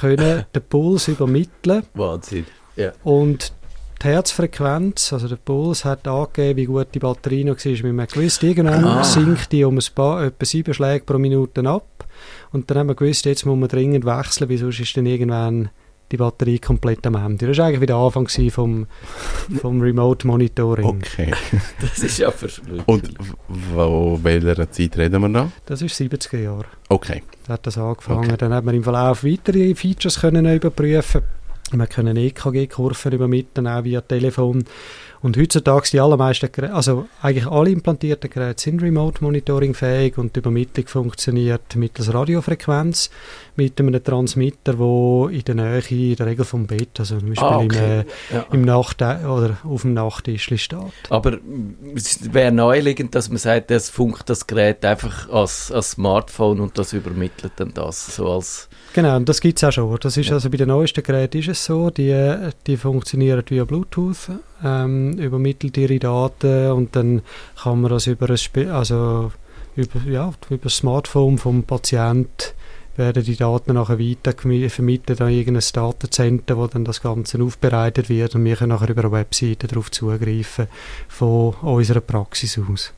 können 0.00 0.44
den 0.54 0.62
Puls 0.62 1.08
übermitteln 1.08 1.84
Wahnsinn. 1.94 2.46
und 3.04 3.52
die 4.02 4.08
Herzfrequenz, 4.08 5.12
also 5.12 5.28
der 5.28 5.36
Puls, 5.36 5.84
hat 5.84 6.06
angegeben, 6.06 6.56
wie 6.58 6.64
gut 6.66 6.88
die 6.94 6.98
Batterie 6.98 7.44
noch 7.44 7.56
war. 7.56 7.82
Weil 7.84 7.92
man 7.92 8.06
gewusst, 8.06 8.42
irgendwann 8.42 8.84
Ah. 8.84 9.04
sinkt 9.04 9.52
die 9.52 9.64
um 9.64 9.76
ein 9.78 9.84
paar, 9.94 10.24
etwa 10.24 10.44
sieben 10.44 10.74
Schläge 10.74 11.04
pro 11.04 11.18
Minute 11.18 11.66
ab. 11.68 12.04
Und 12.52 12.70
dann 12.70 12.78
haben 12.78 12.88
wir 12.88 12.94
gewusst, 12.94 13.24
jetzt 13.24 13.46
muss 13.46 13.58
man 13.58 13.68
dringend 13.68 14.04
wechseln, 14.04 14.48
weil 14.50 14.58
sonst 14.58 14.80
ist 14.80 14.96
dann 14.96 15.06
irgendwann 15.06 15.70
die 16.12 16.16
Batterie 16.18 16.58
komplett 16.60 17.04
am 17.06 17.16
Ende. 17.16 17.48
Das 17.48 17.58
war 17.58 17.66
eigentlich 17.66 17.80
wieder 17.80 17.94
der 17.94 18.04
Anfang 18.04 18.28
vom, 18.50 18.86
vom 19.60 19.80
Remote 19.80 20.26
Monitoring. 20.26 20.86
Okay. 20.86 21.32
Das 21.80 21.98
ist 21.98 22.18
ja 22.18 22.30
verrückt. 22.30 22.62
Und 22.86 23.14
wo, 23.48 24.18
welcher 24.22 24.70
Zeit 24.70 24.96
reden 24.98 25.20
wir 25.22 25.28
da? 25.30 25.50
Das 25.66 25.82
ist 25.82 25.98
70er 26.00 26.38
Jahre. 26.38 26.66
Okay. 26.88 27.22
Da 27.46 27.54
hat 27.54 27.66
das 27.66 27.76
angefangen. 27.76 28.26
Okay. 28.26 28.36
Dann 28.38 28.54
hat 28.54 28.64
man 28.64 28.74
im 28.76 28.84
Verlauf 28.84 29.24
weitere 29.24 29.74
Features 29.74 30.20
können 30.20 30.46
überprüfen. 30.46 31.22
Wir 31.72 31.86
können 31.88 32.16
EKG-Kurven 32.16 33.12
übermitteln, 33.12 33.66
auch 33.66 33.82
via 33.82 34.00
Telefon. 34.00 34.64
Und 35.20 35.36
heutzutage 35.36 35.88
die 35.90 36.00
allermeisten 36.00 36.52
Geräte, 36.52 36.74
also 36.74 37.08
eigentlich 37.20 37.46
alle 37.46 37.70
implantierten 37.70 38.30
Geräte 38.30 38.62
sind 38.62 38.80
Remote-Monitoring 38.80 39.74
fähig 39.74 40.18
und 40.18 40.36
die 40.36 40.40
Übermittlung 40.40 40.86
funktioniert 40.86 41.74
mittels 41.74 42.14
Radiofrequenz 42.14 43.10
mit 43.56 43.80
einem 43.80 44.02
Transmitter, 44.02 44.78
wo 44.78 45.28
in 45.28 45.42
der 45.44 45.54
Nähe, 45.54 45.82
in 45.88 46.16
der 46.16 46.26
Regel 46.26 46.44
vom 46.44 46.66
Bett, 46.66 46.98
also 46.98 47.18
zum 47.18 47.28
Beispiel 47.30 47.46
Ah, 47.48 47.60
im, 47.60 47.66
okay. 47.66 48.00
äh, 48.00 48.04
Ja. 48.34 48.46
im 48.52 48.62
Nacht 48.62 49.00
oder 49.02 49.56
auf 49.64 49.82
dem 49.82 49.94
Nachttisch 49.94 50.44
steht. 50.44 50.78
Aber 51.10 51.38
es 51.94 52.32
wäre 52.32 52.52
naheliegend, 52.52 53.14
dass 53.14 53.28
man 53.28 53.38
sagt, 53.38 53.70
das 53.70 53.90
funkt 53.90 54.28
das 54.28 54.46
Gerät 54.46 54.84
einfach 54.84 55.28
als, 55.30 55.70
als 55.72 55.92
Smartphone 55.92 56.60
und 56.60 56.76
das 56.78 56.92
übermittelt 56.92 57.52
dann 57.56 57.72
das 57.74 58.14
so 58.16 58.30
als 58.30 58.68
Genau, 58.92 59.18
das 59.20 59.40
gibt 59.40 59.58
es 59.58 59.64
auch 59.64 59.72
schon. 59.72 59.96
Das 60.00 60.16
ist 60.16 60.28
Ja. 60.28 60.34
also 60.34 60.48
bei 60.50 60.56
den 60.56 60.68
neuesten 60.68 61.02
Geräten 61.02 61.38
ist 61.38 61.48
es 61.48 61.64
so, 61.64 61.90
die, 61.90 62.34
die 62.66 62.76
funktionieren 62.78 63.42
via 63.46 63.64
Bluetooth, 63.64 64.30
ähm, 64.64 65.12
übermittelt 65.18 65.76
ihre 65.76 65.98
Daten 65.98 66.70
und 66.70 66.96
dann 66.96 67.20
kann 67.62 67.80
man 67.82 67.90
das 67.90 68.06
über 68.06 68.30
ein 68.30 68.38
Spe 68.38 68.72
also 68.72 69.32
über, 69.76 70.00
ja, 70.10 70.32
über 70.48 70.62
das 70.64 70.76
Smartphone 70.78 71.36
vom 71.36 71.62
Patient 71.64 72.54
werden 72.96 73.24
die 73.24 73.36
Daten 73.36 73.74
nachher 73.74 73.98
weiter 73.98 74.32
vermittelt 74.68 75.20
an 75.20 75.30
irgendein 75.30 75.64
Datencenter, 75.72 76.56
wo 76.56 76.66
dann 76.66 76.84
das 76.84 77.02
Ganze 77.02 77.42
aufbereitet 77.42 78.08
wird 78.08 78.34
und 78.34 78.44
wir 78.44 78.56
können 78.56 78.70
nachher 78.70 78.88
über 78.90 79.02
eine 79.02 79.12
Webseite 79.12 79.66
darauf 79.66 79.90
zugreifen 79.90 80.66
von 81.08 81.54
unserer 81.62 82.00
Praxis 82.00 82.58
aus. 82.58 82.92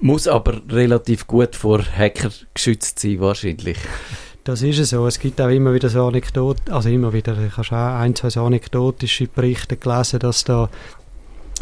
muss 0.00 0.28
aber 0.28 0.60
relativ 0.70 1.26
gut 1.26 1.56
vor 1.56 1.82
Hacker 1.82 2.30
geschützt 2.54 2.98
sein 2.98 3.20
wahrscheinlich. 3.20 3.78
Das 4.44 4.62
ist 4.62 4.78
es 4.78 4.90
so. 4.90 5.06
Es 5.06 5.18
gibt 5.18 5.40
auch 5.40 5.48
immer 5.48 5.74
wieder 5.74 5.90
so 5.90 6.06
Anekdoten, 6.06 6.72
also 6.72 6.88
immer 6.88 7.12
wieder, 7.12 7.36
ich 7.38 7.52
habe 7.52 7.64
schon 7.64 7.78
ein, 7.78 8.14
zwei 8.14 8.30
so 8.30 8.44
anekdotische 8.44 9.26
Berichte 9.26 9.76
gelesen, 9.76 10.18
dass 10.20 10.44
da 10.44 10.70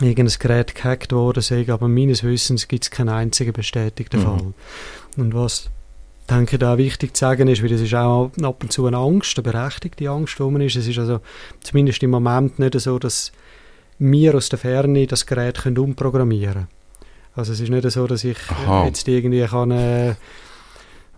irgendein 0.01 0.39
Gerät 0.39 0.75
gehackt 0.75 1.13
worden 1.13 1.43
sei, 1.43 1.67
aber 1.69 1.89
meines 1.89 2.23
Wissens 2.23 2.69
gibt 2.69 2.85
es 2.85 2.91
keinen 2.91 3.09
einzigen 3.09 3.53
bestätigten 3.53 4.21
Mhm. 4.21 4.23
Fall. 4.25 4.55
Und 5.17 5.35
was 5.35 5.71
denke 6.31 6.59
da 6.59 6.79
wichtig 6.79 7.17
zu 7.17 7.21
sagen 7.21 7.49
ist, 7.49 7.63
weil 7.63 7.69
das 7.69 7.81
ist 7.81 7.95
auch 7.95 8.31
ab 8.43 8.63
und 8.63 8.73
zu 8.73 8.87
eine 8.87 8.97
Angst, 8.97 9.39
eine 9.39 9.51
berechtigte 9.51 10.09
Angst, 10.11 10.39
wo 10.41 10.51
man 10.51 10.61
ist. 10.61 10.77
Es 10.77 10.87
ist 10.87 10.99
also 10.99 11.21
zumindest 11.61 12.03
im 12.03 12.11
Moment 12.11 12.59
nicht 12.59 12.79
so, 12.79 12.99
dass 12.99 13.33
wir 13.99 14.35
aus 14.35 14.49
der 14.49 14.59
Ferne 14.59 15.07
das 15.07 15.27
Gerät 15.27 15.59
können 15.59 15.79
umprogrammieren 15.79 16.53
können. 16.53 16.69
Also 17.35 17.53
es 17.53 17.61
ist 17.61 17.71
nicht 17.71 17.91
so, 17.91 18.07
dass 18.07 18.25
ich 18.25 18.39
Aha. 18.51 18.87
jetzt 18.87 19.07
irgendwie 19.09 19.45
kann... 19.45 19.71
Äh, 19.71 20.15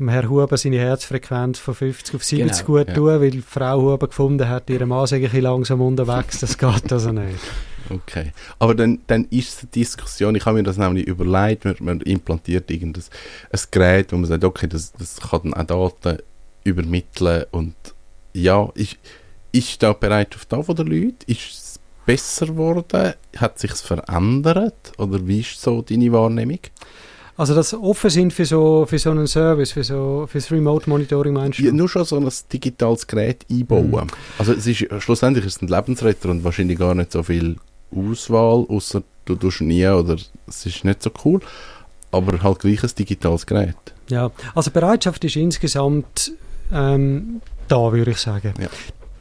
Herr 0.09 0.29
Huber 0.29 0.57
seine 0.57 0.79
Herzfrequenz 0.79 1.59
von 1.59 1.75
50 1.75 2.15
auf 2.15 2.25
70 2.25 2.67
Genau, 2.67 2.67
gut 2.67 2.89
ja. 2.89 2.95
tun, 2.95 3.21
weil 3.21 3.43
Frau 3.43 3.81
Huber 3.83 4.09
gefunden 4.09 4.49
hat, 4.49 4.71
ihre 4.71 4.87
Mann 4.87 5.07
sei 5.07 5.29
ein 5.29 5.41
langsam 5.41 5.81
unterwegs. 5.81 6.41
Das 6.41 6.57
geht 6.57 6.93
also 6.93 7.13
nicht. 7.13 7.39
Okay. 7.91 8.33
Aber 8.59 8.75
dann, 8.75 9.01
dann 9.07 9.25
ist 9.31 9.49
es 9.49 9.59
eine 9.61 9.71
Diskussion, 9.71 10.35
ich 10.35 10.47
habe 10.47 10.57
mir 10.57 10.63
das 10.63 10.77
nämlich 10.77 11.07
überlegt, 11.07 11.65
man, 11.65 11.75
man 11.81 12.01
implantiert 12.03 12.71
irgendein 12.71 13.03
ein 13.51 13.61
Gerät, 13.71 14.13
wo 14.13 14.17
man 14.17 14.27
sagt, 14.27 14.45
okay, 14.45 14.69
das, 14.69 14.93
das 14.93 15.17
kann 15.21 15.51
dann 15.51 15.71
auch 15.71 15.91
Daten 16.01 16.23
übermitteln 16.65 17.45
und 17.51 17.75
ja, 18.33 18.71
ist, 18.75 18.97
ist 19.53 19.83
da 19.83 19.93
bereit 19.93 20.35
auf 20.37 20.45
da 20.45 20.63
von 20.63 20.77
den 20.77 20.87
Leuten? 20.87 21.17
Ist 21.27 21.51
es 21.51 21.81
besser 22.07 22.47
geworden? 22.47 23.15
Hat 23.37 23.59
sich 23.59 23.73
verändert? 23.73 24.93
Oder 24.99 25.27
wie 25.27 25.41
ist 25.41 25.61
so 25.61 25.83
deine 25.83 26.13
Wahrnehmung? 26.13 26.61
Also, 27.41 27.55
dass 27.55 27.71
sie 27.71 27.81
offen 27.81 28.11
sind 28.11 28.35
für 28.35 28.45
so, 28.45 28.85
für 28.87 28.99
so 28.99 29.11
einen 29.11 29.27
Service, 29.27 29.73
für 29.73 29.83
so 29.83 30.29
fürs 30.31 30.53
Remote 30.53 30.91
Monitoring, 30.91 31.33
meinst 31.33 31.59
du? 31.59 31.63
Ja, 31.63 31.73
nur 31.73 31.89
schon 31.89 32.05
so 32.05 32.19
ein 32.19 32.29
digitales 32.53 33.07
Gerät 33.07 33.47
einbauen. 33.51 33.91
Mhm. 33.91 34.11
Also 34.37 34.53
es 34.53 34.67
ist, 34.67 34.85
schlussendlich 34.99 35.47
ist 35.47 35.57
es 35.57 35.63
ein 35.63 35.69
Lebensretter 35.69 36.29
und 36.29 36.45
wahrscheinlich 36.45 36.79
gar 36.79 36.95
nicht 36.95 37.13
so 37.13 37.23
viel 37.23 37.57
Auswahl, 37.97 38.67
außer 38.69 39.03
du 39.25 39.37
tust 39.37 39.63
nie 39.63 39.87
oder 39.87 40.19
es 40.49 40.67
ist 40.67 40.85
nicht 40.85 41.03
so 41.03 41.11
cool. 41.25 41.41
Aber 42.11 42.43
halt 42.43 42.59
gleich 42.59 42.83
ein 42.83 42.91
digitales 42.99 43.47
Gerät. 43.47 43.75
Ja, 44.11 44.31
also 44.55 44.71
Bereitschaft 44.71 45.25
ist 45.25 45.37
insgesamt 45.37 46.33
ähm, 46.71 47.41
da, 47.69 47.91
würde 47.91 48.11
ich 48.11 48.19
sagen. 48.19 48.53
Ja. 48.61 48.69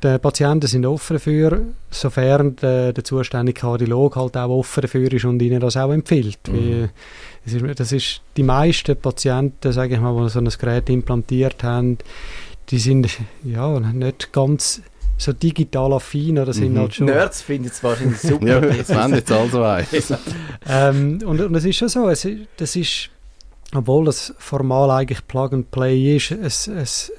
Die 0.04 0.18
Patienten 0.18 0.68
sind 0.68 0.86
offen 0.86 1.16
dafür, 1.18 1.62
sofern 1.92 2.56
der, 2.56 2.94
der 2.94 3.04
zuständige 3.04 3.60
Kardiologe 3.60 4.20
halt 4.20 4.38
auch 4.38 4.50
offen 4.50 4.82
dafür 4.82 5.12
ist 5.12 5.26
und 5.26 5.42
ihnen 5.42 5.60
das 5.60 5.76
auch 5.76 5.92
empfiehlt. 5.92 6.40
Mhm. 6.50 6.90
Es 7.46 7.54
ist, 7.54 7.80
das 7.80 7.92
ist 7.92 8.22
die 8.38 8.44
meisten 8.44 8.96
Patienten, 8.96 9.72
sage 9.74 9.96
ich 9.96 10.00
mal, 10.02 10.24
die 10.24 10.30
so 10.30 10.40
ein 10.40 10.50
Gerät 10.50 10.90
implantiert 10.90 11.64
haben, 11.64 11.98
die 12.70 12.80
sind 12.80 13.10
ja 13.44 13.80
nicht 13.80 14.32
ganz 14.32 14.82
so 15.18 15.34
digital 15.34 15.94
affin 15.94 16.40
oder 16.40 16.54
sind 16.54 16.74
Mhm. 16.74 16.80
halt 16.80 16.96
schon 16.96 17.06
Nerds 17.08 17.42
finden 17.42 17.68
es 17.68 17.84
wahrscheinlich 17.84 18.20
super. 18.20 18.48
Ja, 18.48 18.62
das 18.62 18.90
wenn 18.90 19.14
jetzt 19.16 19.32
also 19.32 19.60
weiss. 19.60 20.14
ähm, 20.70 21.20
und, 21.26 21.42
und 21.42 21.56
es 21.56 21.66
ist 21.66 21.76
schon 21.76 21.90
so, 21.90 22.08
es, 22.08 22.26
das 22.56 22.76
ist, 22.78 23.10
obwohl 23.76 24.06
das 24.06 24.34
formal 24.38 24.90
eigentlich 24.92 25.28
Plug 25.28 25.50
and 25.52 25.72
Play 25.72 26.16
ist, 26.16 26.32
es, 26.32 26.68
es, 26.68 27.12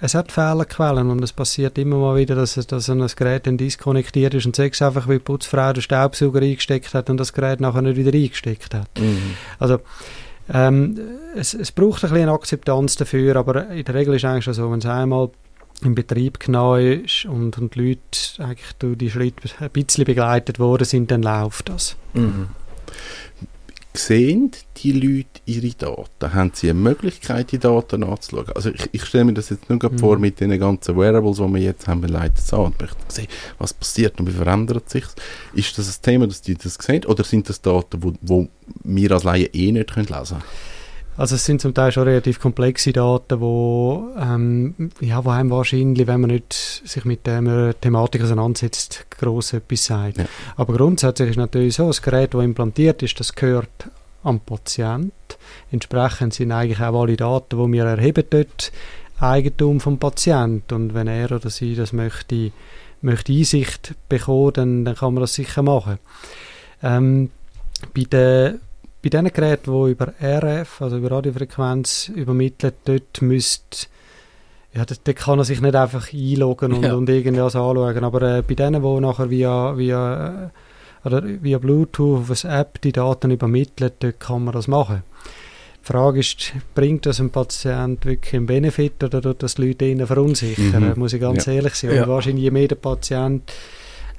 es 0.00 0.14
hat 0.14 0.32
Fehlerquellen 0.32 1.10
und 1.10 1.22
es 1.22 1.32
passiert 1.32 1.76
immer 1.78 1.96
mal 1.96 2.16
wieder, 2.16 2.34
dass, 2.34 2.56
es- 2.56 2.66
dass 2.66 2.88
ein 2.88 3.06
Gerät 3.16 3.46
dann 3.46 3.56
diskonnektiert 3.58 4.34
ist 4.34 4.46
und 4.46 4.56
sei 4.56 4.68
es 4.72 4.80
einfach, 4.82 5.06
weil 5.08 5.18
die 5.18 5.24
Putzfrau 5.24 5.72
den 5.72 5.82
Staubsauger 5.82 6.40
eingesteckt 6.40 6.94
hat 6.94 7.10
und 7.10 7.16
das 7.18 7.32
Gerät 7.32 7.60
nachher 7.60 7.82
nicht 7.82 7.96
wieder 7.96 8.12
eingesteckt 8.16 8.74
hat. 8.74 8.88
Mhm. 8.98 9.34
Also 9.58 9.78
ähm, 10.52 10.98
es, 11.36 11.54
es 11.54 11.70
braucht 11.70 12.04
ein 12.04 12.10
bisschen 12.10 12.28
Akzeptanz 12.28 12.96
dafür, 12.96 13.36
aber 13.36 13.68
in 13.70 13.84
der 13.84 13.94
Regel 13.94 14.14
ist 14.14 14.24
es 14.24 14.30
eigentlich 14.30 14.44
schon 14.44 14.54
so, 14.54 14.70
wenn 14.72 14.78
es 14.80 14.86
einmal 14.86 15.30
im 15.82 15.94
Betrieb 15.94 16.40
genau 16.40 16.76
ist 16.76 17.24
und, 17.24 17.56
und 17.56 17.74
die 17.74 17.88
Leute 17.90 18.00
eigentlich 18.44 18.72
durch 18.78 18.98
die 18.98 19.10
Schritte 19.10 19.48
ein 19.60 19.70
bisschen 19.70 20.04
begleitet 20.04 20.58
worden 20.58 20.84
sind, 20.84 21.10
dann 21.10 21.22
läuft 21.22 21.68
das. 21.70 21.96
Mhm. 22.14 22.48
Sehen 23.92 24.52
die 24.76 24.92
Leute 24.92 25.40
ihre 25.46 25.74
Daten? 25.74 26.32
Haben 26.32 26.52
sie 26.54 26.70
eine 26.70 26.78
Möglichkeit, 26.78 27.50
die 27.50 27.58
Daten 27.58 28.04
anzuschauen? 28.04 28.52
Also 28.54 28.70
ich, 28.70 28.88
ich 28.92 29.04
stelle 29.04 29.24
mir 29.24 29.32
das 29.34 29.50
jetzt 29.50 29.68
nur 29.68 29.80
Mhm. 29.82 29.98
vor 29.98 30.18
mit 30.18 30.38
den 30.38 30.56
ganzen 30.60 30.96
Wearables, 30.96 31.38
die 31.38 31.42
wir 31.54 31.60
jetzt 31.60 31.88
haben, 31.88 32.02
wir 32.02 32.08
leiten 32.08 32.36
es 32.38 32.52
an 32.54 32.66
und 32.66 32.80
möchten 32.80 33.02
sehen, 33.08 33.26
was 33.58 33.74
passiert 33.74 34.20
und 34.20 34.28
wie 34.28 34.32
verändert 34.32 34.88
sich 34.88 35.04
Ist 35.54 35.76
das 35.76 35.98
ein 35.98 36.02
Thema, 36.02 36.26
dass 36.28 36.40
die 36.40 36.54
das 36.54 36.74
sehen? 36.74 37.04
Oder 37.06 37.24
sind 37.24 37.48
das 37.48 37.60
Daten, 37.60 38.02
wo, 38.02 38.12
wo 38.20 38.48
wir 38.84 39.10
als 39.10 39.24
Laien 39.24 39.48
eh 39.52 39.72
nicht 39.72 39.92
können 39.92 40.06
lesen 40.06 40.38
können? 40.38 40.42
Also 41.16 41.34
es 41.34 41.44
sind 41.44 41.60
zum 41.60 41.74
Teil 41.74 41.92
schon 41.92 42.04
relativ 42.04 42.40
komplexe 42.40 42.92
Daten, 42.92 43.40
wo, 43.40 44.08
ähm, 44.18 44.90
ja, 45.00 45.24
wo 45.24 45.30
einem 45.30 45.50
wahrscheinlich, 45.50 46.06
wenn 46.06 46.20
man 46.20 46.30
nicht 46.30 46.52
sich 46.52 47.04
mit 47.04 47.26
der 47.26 47.78
Thematik 47.78 48.22
auseinandersetzt, 48.22 49.06
gross 49.10 49.52
etwas 49.52 49.84
sagt. 49.84 50.18
Ja. 50.18 50.24
Aber 50.56 50.74
grundsätzlich 50.74 51.30
ist 51.30 51.36
natürlich 51.36 51.74
so, 51.74 51.88
das 51.88 52.00
Gerät, 52.00 52.32
das 52.32 52.42
implantiert 52.42 53.02
ist, 53.02 53.20
das 53.20 53.34
gehört 53.34 53.90
am 54.22 54.40
Patient. 54.40 55.12
Entsprechend 55.70 56.34
sind 56.34 56.52
eigentlich 56.52 56.80
auch 56.80 57.00
alle 57.00 57.16
Daten, 57.16 57.58
die 57.58 57.72
wir 57.72 57.84
erheben 57.84 58.24
dort, 58.30 58.72
Eigentum 59.18 59.80
vom 59.80 59.98
Patient. 59.98 60.72
Und 60.72 60.94
wenn 60.94 61.06
er 61.06 61.32
oder 61.32 61.50
sie 61.50 61.74
das 61.74 61.92
möchte, 61.92 62.52
möchte 63.02 63.32
Einsicht 63.32 63.94
bekommen, 64.08 64.52
dann, 64.54 64.84
dann 64.84 64.94
kann 64.94 65.14
man 65.14 65.22
das 65.22 65.34
sicher 65.34 65.62
machen. 65.62 65.98
Ähm, 66.82 67.30
bei 67.94 68.04
den 68.04 68.60
bei 69.02 69.08
diesen 69.08 69.32
Geräten, 69.32 69.72
die 69.72 69.90
über 69.92 70.12
RF, 70.22 70.82
also 70.82 70.98
über 70.98 71.10
Radiofrequenz 71.12 72.10
übermittelt, 72.14 72.74
dort 72.84 73.22
müsste 73.22 73.86
ja, 74.72 74.84
dort, 74.84 75.00
dort 75.06 75.16
kann 75.16 75.38
er 75.38 75.44
sich 75.44 75.60
nicht 75.60 75.74
einfach 75.74 76.12
einloggen 76.12 76.72
und, 76.72 76.84
Ja. 76.84 76.94
und 76.94 77.08
irgendwas 77.08 77.56
anschauen. 77.56 78.04
Aber 78.04 78.22
äh, 78.22 78.42
bei 78.42 78.54
denen, 78.54 78.82
die 78.82 79.00
nachher 79.00 79.28
via, 79.28 79.76
via, 79.76 80.28
äh, 81.04 81.06
oder 81.08 81.22
via 81.24 81.58
Bluetooth 81.58 82.30
auf 82.30 82.44
eine 82.44 82.58
App 82.60 82.80
die 82.80 82.92
Daten 82.92 83.32
übermittelt, 83.32 83.94
dort 83.98 84.20
kann 84.20 84.44
man 84.44 84.54
das 84.54 84.68
machen. 84.68 85.02
Die 85.82 85.86
Frage 85.92 86.20
ist, 86.20 86.52
bringt 86.74 87.06
das 87.06 87.18
einem 87.18 87.30
Patient 87.30 88.04
wirklich 88.04 88.34
einen 88.36 88.46
Benefit 88.46 89.02
oder 89.02 89.20
tut 89.22 89.42
das 89.42 89.54
die 89.56 89.66
Leute 89.68 89.86
eher 89.86 90.06
verunsichern? 90.06 90.90
Mhm. 90.90 90.98
Muss 90.98 91.14
ich 91.14 91.20
ganz 91.20 91.46
Ja. 91.46 91.54
ehrlich 91.54 91.74
sein. 91.74 91.92
Ja. 91.94 92.02
Und 92.04 92.08
wahrscheinlich, 92.10 92.44
je 92.44 92.50
mehr 92.52 92.68
der 92.68 92.76
Patient 92.76 93.50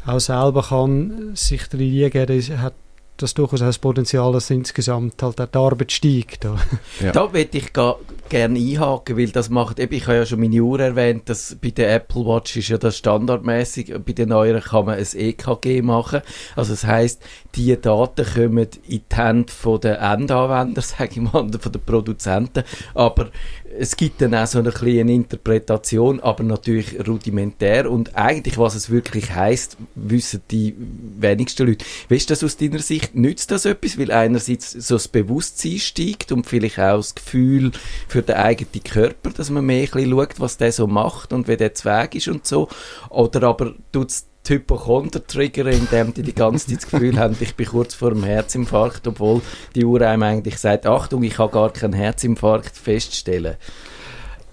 auch 0.05 0.19
selber 0.19 0.63
kann 0.63 1.31
sich 1.35 1.61
reingeben, 1.71 2.41
hat 2.59 2.73
das 3.21 3.33
durchaus 3.33 3.61
auch 3.61 3.67
das 3.67 3.77
Potenzial, 3.77 4.31
dass 4.33 4.49
insgesamt 4.49 5.21
halt 5.21 5.39
auch 5.39 5.45
die 5.45 5.57
Arbeit 5.57 5.91
steigt. 5.91 6.43
Da. 6.43 6.57
Ja. 6.99 7.11
Da 7.11 7.33
würde 7.33 7.57
ich 7.57 7.71
gerne 7.73 8.59
einhaken, 8.59 9.17
weil 9.17 9.29
das 9.29 9.49
macht, 9.49 9.79
eben, 9.79 9.93
ich 9.93 10.07
habe 10.07 10.17
ja 10.17 10.25
schon 10.25 10.39
meine 10.39 10.61
Uhr 10.61 10.79
erwähnt, 10.79 11.29
dass 11.29 11.57
bei 11.61 11.69
der 11.69 11.95
Apple 11.95 12.25
Watch 12.25 12.57
ist 12.57 12.69
ja 12.69 12.77
das 12.77 12.97
standardmäßig, 12.97 13.93
bei 14.05 14.13
den 14.13 14.29
neueren 14.29 14.61
kann 14.61 14.85
man 14.85 14.97
ein 14.97 15.07
EKG 15.13 15.81
machen. 15.81 16.21
Also 16.55 16.73
das 16.73 16.85
heißt, 16.85 17.21
die 17.55 17.79
Daten 17.79 18.25
kommen 18.25 18.67
in 18.87 19.01
die 19.11 19.15
Hände 19.15 19.51
von 19.51 19.81
den 19.81 19.95
Endanwender, 19.95 20.81
sage 20.81 21.11
ich 21.11 21.21
mal, 21.21 21.49
von 21.51 21.71
den 21.71 21.81
Produzenten, 21.85 22.63
aber 22.93 23.29
es 23.77 23.95
gibt 23.95 24.21
dann 24.21 24.35
auch 24.35 24.47
so 24.47 24.59
eine 24.59 24.71
kleine 24.71 25.13
Interpretation, 25.13 26.19
aber 26.19 26.43
natürlich 26.43 27.07
rudimentär 27.07 27.89
und 27.89 28.15
eigentlich, 28.15 28.57
was 28.57 28.75
es 28.75 28.89
wirklich 28.89 29.33
heißt, 29.33 29.77
wissen 29.95 30.41
die 30.51 30.75
wenigsten 31.19 31.67
Leute. 31.67 31.85
Weißt 32.09 32.29
du 32.29 32.45
aus 32.45 32.57
deiner 32.57 32.79
Sicht? 32.79 33.15
Nützt 33.15 33.51
das 33.51 33.65
etwas? 33.65 33.97
Weil 33.97 34.11
einerseits 34.11 34.71
so 34.71 34.95
das 34.95 35.07
Bewusstsein 35.07 35.79
steigt 35.79 36.31
und 36.31 36.45
vielleicht 36.45 36.79
auch 36.79 36.97
das 36.97 37.15
Gefühl 37.15 37.71
für 38.07 38.21
den 38.21 38.35
eigenen 38.35 38.83
Körper, 38.83 39.29
dass 39.31 39.49
man 39.49 39.65
mehr 39.65 39.83
ein 39.83 39.89
bisschen 39.91 40.11
schaut, 40.11 40.39
was 40.39 40.57
der 40.57 40.71
so 40.71 40.87
macht 40.87 41.33
und 41.33 41.47
wie 41.47 41.57
der 41.57 41.73
Zweig 41.73 42.15
ist 42.15 42.27
und 42.27 42.45
so. 42.45 42.67
Oder 43.09 43.43
aber 43.43 43.73
tut 43.91 44.09
es 44.09 44.30
die 44.47 44.53
Hypochonder 44.53 45.25
triggern, 45.25 45.67
indem 45.67 46.13
die 46.13 46.23
die 46.23 46.33
ganze 46.33 46.67
Zeit 46.67 46.77
das 46.77 46.89
Gefühl 46.89 47.19
haben, 47.19 47.35
ich 47.39 47.55
bin 47.55 47.67
kurz 47.67 47.93
vor 47.93 48.11
einem 48.11 48.23
Herzinfarkt, 48.23 49.07
obwohl 49.07 49.41
die 49.75 49.85
Uhr 49.85 50.01
einem 50.01 50.23
eigentlich 50.23 50.57
sagt, 50.57 50.87
Achtung, 50.87 51.23
ich 51.23 51.35
kann 51.35 51.51
gar 51.51 51.71
keinen 51.71 51.93
Herzinfarkt 51.93 52.75
feststellen. 52.75 53.55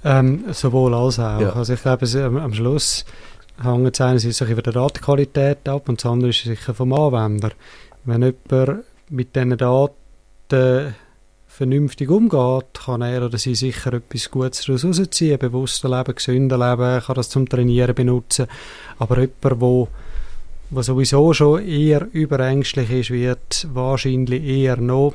Ähm, 0.05 0.44
sowohl 0.53 0.94
als 0.94 1.18
auch. 1.18 1.40
Ja. 1.40 1.53
Also 1.53 1.74
ich 1.74 1.83
glaube, 1.83 2.05
es, 2.05 2.14
am, 2.14 2.37
am 2.37 2.55
Schluss 2.55 3.05
hängt 3.62 3.94
es 3.94 4.01
einerseits 4.01 4.38
von 4.38 4.46
der 4.48 4.72
Datenqualität 4.72 5.68
ab 5.68 5.88
und 5.88 6.03
das 6.03 6.11
andere 6.11 6.31
ist 6.31 6.42
sicher 6.42 6.74
vom 6.74 6.92
Anwender. 6.92 7.51
Wenn 8.05 8.22
jemand 8.22 8.85
mit 9.11 9.35
diesen 9.35 9.57
Daten 9.57 10.94
vernünftig 11.59 12.09
umgeht, 12.09 12.85
kann 12.85 13.03
er 13.03 13.27
oder 13.27 13.37
sie 13.37 13.57
sicher 13.57 13.92
etwas 13.92 14.31
Gutes 14.31 14.64
daraus 14.64 14.85
rausziehen, 14.85 15.38
bewusster 15.40 15.88
leben, 15.88 16.14
gesünder 16.14 16.57
leben, 16.57 17.03
kann 17.03 17.16
das 17.16 17.31
zum 17.31 17.49
Trainieren 17.49 17.97
benutzen. 17.97 18.47
Aber 19.01 19.18
jemand, 19.18 19.61
wo, 19.61 19.88
wo 20.71 20.83
sowieso 20.83 21.33
schon 21.35 21.66
eher 21.66 22.07
überängstlich 22.12 22.90
ist, 22.90 23.11
wird 23.11 23.66
wahrscheinlich 23.73 24.44
eher 24.44 24.77
noch 24.77 25.14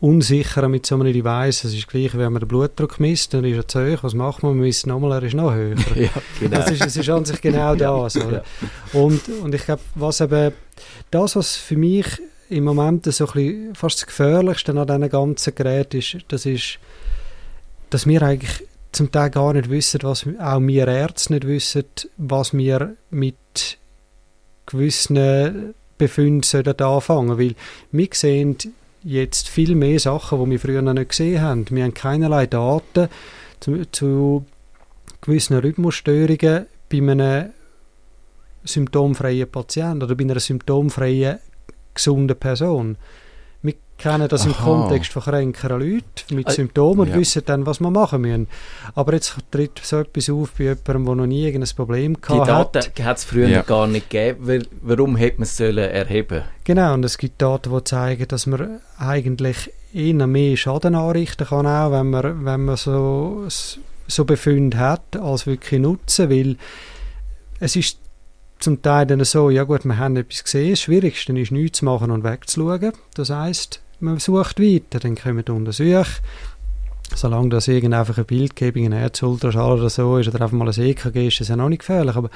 unsicherer 0.00 0.68
mit 0.68 0.86
so 0.86 0.94
einem 0.94 1.12
Device. 1.12 1.64
Es 1.64 1.74
ist 1.74 1.88
gleich, 1.88 2.16
wenn 2.16 2.32
man 2.32 2.40
den 2.40 2.48
Blutdruck 2.48 2.98
misst, 2.98 3.34
dann 3.34 3.44
ist 3.44 3.56
er 3.56 3.68
zu 3.68 3.80
hoch. 3.80 4.02
Was 4.02 4.14
macht 4.14 4.42
man? 4.42 4.52
Man 4.52 4.60
misst 4.60 4.86
nochmal, 4.86 5.12
er 5.12 5.22
ist 5.24 5.34
noch 5.34 5.52
höher. 5.52 5.76
ja, 5.94 6.08
genau. 6.40 6.56
Das 6.56 6.70
ist, 6.70 6.86
es 6.86 6.96
ist 6.96 7.10
an 7.10 7.26
sich 7.26 7.42
genau 7.42 7.74
das. 7.76 8.16
Oder? 8.16 8.44
Und, 8.94 9.28
und 9.42 9.54
ich 9.54 9.66
glaube, 9.66 9.82
was 9.94 10.22
eben, 10.22 10.54
das, 11.10 11.36
was 11.36 11.56
für 11.56 11.76
mich 11.76 12.06
im 12.50 12.64
Moment 12.64 13.06
so 13.06 13.26
ein 13.26 13.32
bisschen 13.32 13.74
fast 13.74 13.98
das 13.98 14.06
Gefährlichste 14.06 14.72
an 14.72 14.86
diesen 14.86 15.08
ganzen 15.08 15.54
Geräten 15.54 15.98
ist, 15.98 16.16
das 16.28 16.46
ist, 16.46 16.78
dass 17.90 18.06
wir 18.06 18.22
eigentlich 18.22 18.66
zum 18.92 19.12
Teil 19.12 19.30
gar 19.30 19.52
nicht 19.52 19.70
wissen, 19.70 20.00
was 20.02 20.26
auch 20.38 20.60
wir 20.60 20.88
Ärzte 20.88 21.34
nicht 21.34 21.46
wissen, 21.46 21.84
was 22.16 22.52
wir 22.52 22.96
mit 23.10 23.78
gewissen 24.66 25.74
Befunden 25.96 26.42
sollen 26.42 26.78
anfangen 26.80 27.38
Weil 27.38 27.54
wir 27.92 28.08
sehen 28.12 28.56
jetzt 29.02 29.48
viel 29.48 29.74
mehr 29.74 30.00
Sachen, 30.00 30.44
die 30.44 30.50
wir 30.50 30.60
früher 30.60 30.82
noch 30.82 30.94
nicht 30.94 31.10
gesehen 31.10 31.40
haben. 31.40 31.66
Wir 31.70 31.84
haben 31.84 31.94
keinerlei 31.94 32.46
Daten 32.46 33.08
zu, 33.60 33.84
zu 33.92 34.44
gewissen 35.20 35.58
Rhythmusstörungen 35.58 36.66
bei 36.90 36.98
einem 36.98 37.50
symptomfreien 38.64 39.50
Patienten 39.50 40.02
oder 40.02 40.14
bei 40.14 40.24
einer 40.24 40.40
symptomfreien 40.40 41.38
gesunden 41.94 42.36
Person. 42.36 42.96
Wir 43.62 43.74
kennen 43.98 44.28
das 44.28 44.46
im 44.46 44.52
Aha. 44.54 44.64
Kontext 44.64 45.12
von 45.12 45.22
kränkeren 45.22 45.80
Leuten 45.80 46.34
mit 46.34 46.48
Äh, 46.48 46.52
Symptomen 46.52 47.00
und 47.00 47.08
ja. 47.08 47.16
wissen 47.16 47.42
dann, 47.44 47.66
was 47.66 47.80
wir 47.80 47.90
machen 47.90 48.22
müssen. 48.22 48.48
Aber 48.94 49.12
jetzt 49.12 49.36
tritt 49.50 49.78
so 49.82 49.98
etwas 49.98 50.30
auf 50.30 50.52
bei 50.52 50.64
jemandem, 50.64 51.04
der 51.04 51.14
noch 51.16 51.26
nie 51.26 51.44
irgendein 51.46 51.76
Problem 51.76 52.14
Die 52.14 52.20
gehabt 52.22 52.48
hat. 52.48 52.74
Daten 52.76 53.04
hat 53.04 53.18
es 53.18 53.24
früher 53.24 53.48
Ja. 53.48 53.60
gar 53.62 53.86
nicht 53.86 54.08
gegeben. 54.08 54.66
Warum 54.80 55.16
hätte 55.16 55.36
man 55.38 55.42
es 55.42 55.56
sollen 55.56 55.76
erheben 55.78 56.42
Genau, 56.64 56.94
und 56.94 57.04
es 57.04 57.18
gibt 57.18 57.42
Daten, 57.42 57.70
die 57.76 57.84
zeigen, 57.84 58.26
dass 58.28 58.46
man 58.46 58.80
eigentlich 58.98 59.70
eher 59.92 60.26
mehr 60.26 60.56
Schaden 60.56 60.94
anrichten 60.94 61.46
kann, 61.46 61.66
auch 61.66 61.92
wenn 61.92 62.08
man, 62.10 62.44
wenn 62.46 62.64
man 62.64 62.76
so, 62.76 63.44
so 64.06 64.24
Befunde 64.24 64.78
hat, 64.78 65.16
als 65.16 65.46
wirklich 65.46 65.80
nutzen, 65.80 66.30
weil 66.30 66.56
es 67.58 67.76
ist 67.76 67.98
zum 68.60 68.82
Teil 68.82 69.06
dann 69.06 69.24
so, 69.24 69.50
ja 69.50 69.64
gut, 69.64 69.84
wir 69.84 69.98
haben 69.98 70.16
etwas 70.16 70.44
gesehen, 70.44 70.70
das 70.70 70.82
Schwierigste 70.82 71.38
ist, 71.38 71.50
nichts 71.50 71.78
zu 71.78 71.84
machen 71.86 72.10
und 72.10 72.24
wegzuschauen. 72.24 72.92
Das 73.14 73.30
heisst, 73.30 73.80
man 74.00 74.18
sucht 74.18 74.60
weiter, 74.60 75.00
dann 75.00 75.16
kommen 75.16 75.44
Untersuchungen, 75.44 76.06
solange 77.14 77.48
das 77.48 77.68
irgend 77.68 77.94
einfach 77.94 78.18
eine 78.18 78.24
Bildgebung, 78.24 78.84
ein 78.86 78.92
Herzultraschall 78.92 79.80
oder 79.80 79.90
so 79.90 80.18
ist, 80.18 80.28
oder 80.28 80.42
einfach 80.42 80.56
mal 80.56 80.68
ein 80.68 80.80
EKG 80.80 81.26
ist, 81.26 81.34
ist 81.34 81.40
das 81.40 81.48
ja 81.48 81.56
noch 81.56 81.68
nicht 81.68 81.80
gefährlich, 81.80 82.16
aber 82.16 82.30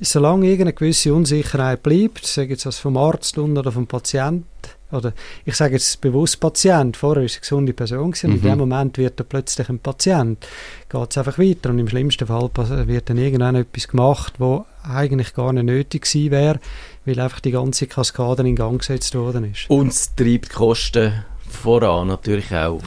solange 0.00 0.46
irgendeine 0.46 0.74
gewisse 0.74 1.14
Unsicherheit 1.14 1.82
bleibt, 1.82 2.26
sage 2.26 2.50
jetzt 2.50 2.78
vom 2.78 2.96
Arzt 2.96 3.38
oder 3.38 3.72
vom 3.72 3.86
Patient, 3.86 4.44
oder 4.94 5.12
ich 5.44 5.54
sage 5.56 5.74
jetzt 5.74 6.00
bewusst 6.00 6.40
Patient, 6.40 6.96
vorher 6.96 7.22
war 7.22 7.26
es 7.26 7.34
eine 7.34 7.40
gesunde 7.40 7.72
Person 7.72 8.12
gewesen, 8.12 8.30
und 8.30 8.36
in 8.36 8.40
Mhm. 8.42 8.44
dem 8.50 8.58
Moment 8.58 8.98
wird 8.98 9.20
er 9.20 9.24
plötzlich 9.24 9.68
ein 9.68 9.78
Patient, 9.78 10.46
geht 10.88 11.10
es 11.10 11.18
einfach 11.18 11.38
weiter 11.38 11.70
und 11.70 11.78
im 11.78 11.88
schlimmsten 11.88 12.26
Fall 12.26 12.50
wird 12.86 13.10
dann 13.10 13.18
irgendwann 13.18 13.56
etwas 13.56 13.88
gemacht, 13.88 14.34
wo 14.38 14.64
eigentlich 14.82 15.34
gar 15.34 15.52
nicht 15.52 15.64
nötig 15.64 16.02
gewesen 16.02 16.30
wäre, 16.30 16.60
weil 17.04 17.18
einfach 17.20 17.40
die 17.40 17.50
ganze 17.50 17.86
Kaskade 17.86 18.46
in 18.46 18.56
Gang 18.56 18.78
gesetzt 18.78 19.14
worden 19.14 19.50
ist. 19.52 19.68
Und 19.68 19.88
es 19.88 20.14
treibt 20.14 20.46
die 20.46 20.54
Kosten 20.54 21.24
voran 21.48 22.08
natürlich 22.08 22.52
auch. 22.54 22.80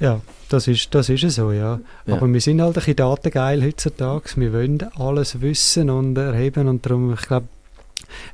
Ja, 0.00 0.20
das 0.48 0.68
ist, 0.68 0.94
das 0.94 1.08
ist 1.08 1.24
es 1.24 1.34
so, 1.36 1.52
ja. 1.52 1.80
Ja. 2.06 2.14
Aber 2.16 2.32
wir 2.32 2.40
sind 2.40 2.60
halt 2.60 2.70
ein 2.70 2.74
bisschen 2.74 2.96
datengeil 2.96 3.62
heutzutage. 3.64 4.24
Wir 4.36 4.52
wollen 4.52 4.86
alles 4.96 5.40
wissen 5.40 5.90
und 5.90 6.16
erheben 6.16 6.68
und 6.68 6.84
darum, 6.86 7.14
ich 7.14 7.22
glaube, 7.22 7.46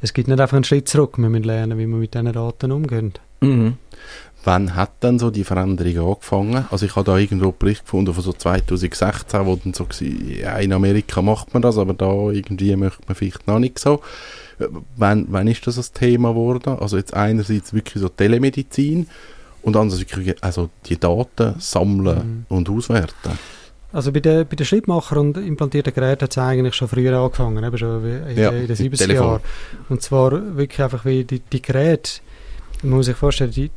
es 0.00 0.12
gibt 0.12 0.28
nicht 0.28 0.40
einfach 0.40 0.56
einen 0.56 0.64
Schritt 0.64 0.88
zurück. 0.88 1.18
Wir 1.18 1.28
müssen 1.28 1.44
lernen, 1.44 1.78
wie 1.78 1.86
wir 1.86 1.96
mit 1.96 2.14
diesen 2.14 2.32
Daten 2.32 2.72
umgehen. 2.72 3.12
Mhm. 3.40 3.76
Wann 4.44 4.74
hat 4.74 4.90
dann 5.00 5.20
so 5.20 5.30
die 5.30 5.44
Veränderung 5.44 6.14
angefangen? 6.14 6.64
Also 6.70 6.84
ich 6.84 6.96
habe 6.96 7.04
da 7.04 7.16
irgendwo 7.16 7.46
einen 7.46 7.58
Bericht 7.58 7.84
gefunden 7.84 8.12
von 8.12 8.24
so 8.24 8.32
2016, 8.32 9.46
wo 9.46 9.56
dann 9.56 9.72
so 9.72 9.84
war, 9.84 10.02
ja, 10.02 10.56
in 10.56 10.72
Amerika 10.72 11.22
macht 11.22 11.54
man 11.54 11.62
das, 11.62 11.78
aber 11.78 11.94
da 11.94 12.30
irgendwie 12.30 12.74
möchte 12.74 13.02
man 13.06 13.14
vielleicht 13.14 13.46
noch 13.46 13.60
nicht 13.60 13.78
so. 13.78 14.02
Wann, 14.96 15.26
wann 15.30 15.46
ist 15.46 15.66
das 15.66 15.78
ein 15.78 15.94
Thema 15.94 16.30
geworden? 16.30 16.76
Also 16.78 16.96
jetzt 16.96 17.14
einerseits 17.14 17.72
wirklich 17.72 18.00
so 18.00 18.08
Telemedizin 18.08 19.06
und 19.62 19.76
andererseits 19.76 20.16
wirklich 20.16 20.42
also 20.42 20.70
die 20.86 20.98
Daten 20.98 21.54
sammeln 21.58 22.46
und 22.48 22.68
auswerten. 22.68 23.38
Also 23.92 24.10
bei 24.12 24.20
den, 24.20 24.46
bei 24.48 24.56
den 24.56 24.64
Schrittmacher 24.64 25.18
und 25.18 25.36
implantierten 25.36 25.92
Geräten 25.92 26.22
hat 26.24 26.30
es 26.30 26.38
eigentlich 26.38 26.74
schon 26.74 26.88
früher 26.88 27.18
angefangen, 27.18 27.62
eben 27.62 27.76
schon 27.78 28.04
in, 28.04 28.38
Ja, 28.38 28.50
den- 28.50 28.62
in 28.62 28.66
den 28.66 28.68
mit 28.68 28.92
70er 28.94 28.96
Telefon. 28.98 29.26
Jahren. 29.26 29.40
Und 29.90 30.02
zwar 30.02 30.56
wirklich 30.56 30.82
einfach 30.82 31.04
wie 31.04 31.24
die, 31.24 31.40
die 31.40 31.60
Geräte, 31.62 32.10
man 32.82 32.96
muss 32.96 33.06
sich 33.06 33.16
vorstellen, 33.16 33.50
die, 33.50 33.70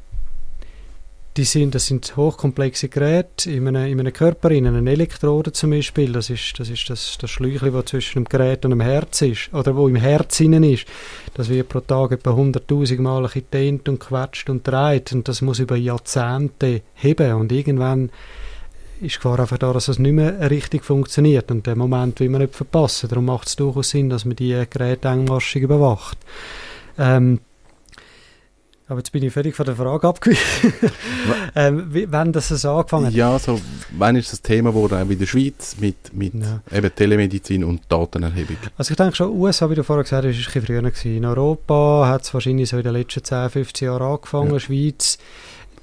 die 1.38 1.43
sind, 1.43 1.75
das 1.75 1.88
sind 1.88 2.15
hochkomplexe 2.15 2.88
Geräte 2.88 3.51
in 3.51 3.67
einem, 3.67 3.88
in 3.91 3.99
einem 3.99 4.13
Körper, 4.13 4.51
in 4.51 4.65
einer 4.67 4.89
Elektrode 4.89 5.51
zum 5.51 5.71
Beispiel, 5.71 6.13
das 6.13 6.30
ist 6.30 6.58
das, 6.58 6.69
ist 6.69 6.89
das, 6.89 7.17
das 7.19 7.30
Schläuchchen, 7.30 7.73
das 7.73 7.86
zwischen 7.86 8.23
dem 8.23 8.30
Gerät 8.30 8.63
und 8.63 8.71
dem 8.71 8.80
Herz 8.80 9.21
ist, 9.21 9.54
oder 9.54 9.75
wo 9.75 9.89
im 9.89 9.97
Herz 9.97 10.39
innen 10.39 10.63
ist. 10.63 10.86
Das 11.34 11.49
wird 11.49 11.67
pro 11.67 11.82
Tag 11.82 12.13
etwa 12.13 12.30
100'000 12.32 13.01
Mal 13.01 13.28
gedehnt 13.28 13.89
und 13.89 13.99
quetscht 13.99 14.49
und 14.49 14.65
dreht 14.65 15.12
und 15.12 15.28
das 15.28 15.41
muss 15.41 15.60
über 15.60 15.75
Jahrzehnte 15.75 16.82
heben 16.93 17.34
und 17.34 17.51
irgendwann 17.51 18.12
ist 19.06 19.15
die 19.15 19.20
Gefahr 19.20 19.39
einfach 19.39 19.58
da, 19.58 19.72
dass 19.74 19.88
es 19.88 20.00
nicht 20.00 20.13
mehr 20.13 20.50
richtig 20.50 20.84
funktioniert 20.84 21.52
und 21.52 21.65
den 21.68 21.78
Moment 21.78 22.20
will 22.20 22.30
man 22.30 22.41
nicht 22.41 22.56
verpassen. 22.56 23.10
Darum 23.10 23.26
macht 23.26 23.48
es 23.48 23.56
durchaus 23.56 23.89
Sinn, 23.89 24.10
dass 24.10 24.26
man 24.26 24.36
die 24.36 24.63
Geräte 24.70 25.08
engmaschig 25.08 25.63
überwacht. 25.63 26.18
Ähm, 26.98 27.39
aber 28.88 29.00
jetzt 29.00 29.12
bin 29.12 29.24
ich 29.24 29.34
völlig 29.34 29.56
von 29.56 29.65
der 29.65 29.76
Frage 29.76 30.08
abgewichen. 30.08 30.74
ähm, 31.56 31.89
wann 32.10 32.32
das 32.32 32.50
so 32.50 32.70
angefangen 32.70 33.08
hat? 33.08 33.13
Ja, 33.13 33.39
so, 33.39 33.60
wann 33.98 34.15
ist 34.15 34.32
das 34.32 34.44
Thema 34.44 34.70
geworden, 34.70 35.02
auch 35.02 35.10
in 35.10 35.18
der 35.18 35.26
Schweiz, 35.26 35.76
mit, 35.80 36.13
mit 36.13 36.34
Ja. 36.36 36.62
eben 36.72 36.94
Telemedizin 36.94 37.63
und 37.63 37.82
Datenerhebung? 37.89 38.58
Also 38.78 38.91
ich 38.91 38.98
denke 38.98 39.15
schon, 39.15 39.32
USA, 39.32 39.68
wie 39.72 39.76
du 39.76 39.84
vorher 39.84 40.04
gesagt 40.04 40.24
hast, 40.28 40.36
ist 40.38 40.41
ein 40.41 40.46
bisschen 40.46 40.65
früher 40.68 40.82
gewesen. 40.84 41.18
In 41.18 41.26
Europa 41.26 42.08
hat 42.10 42.24
es 42.24 42.34
wahrscheinlich 42.36 42.70
so 42.70 42.78
in 42.78 42.84
den 42.84 42.94
letzten 42.94 43.24
10, 43.24 43.50
15 43.50 43.88
Jahren 43.88 44.04
angefangen. 44.04 44.54
Ja. 44.54 44.60
Schweiz, 44.60 45.18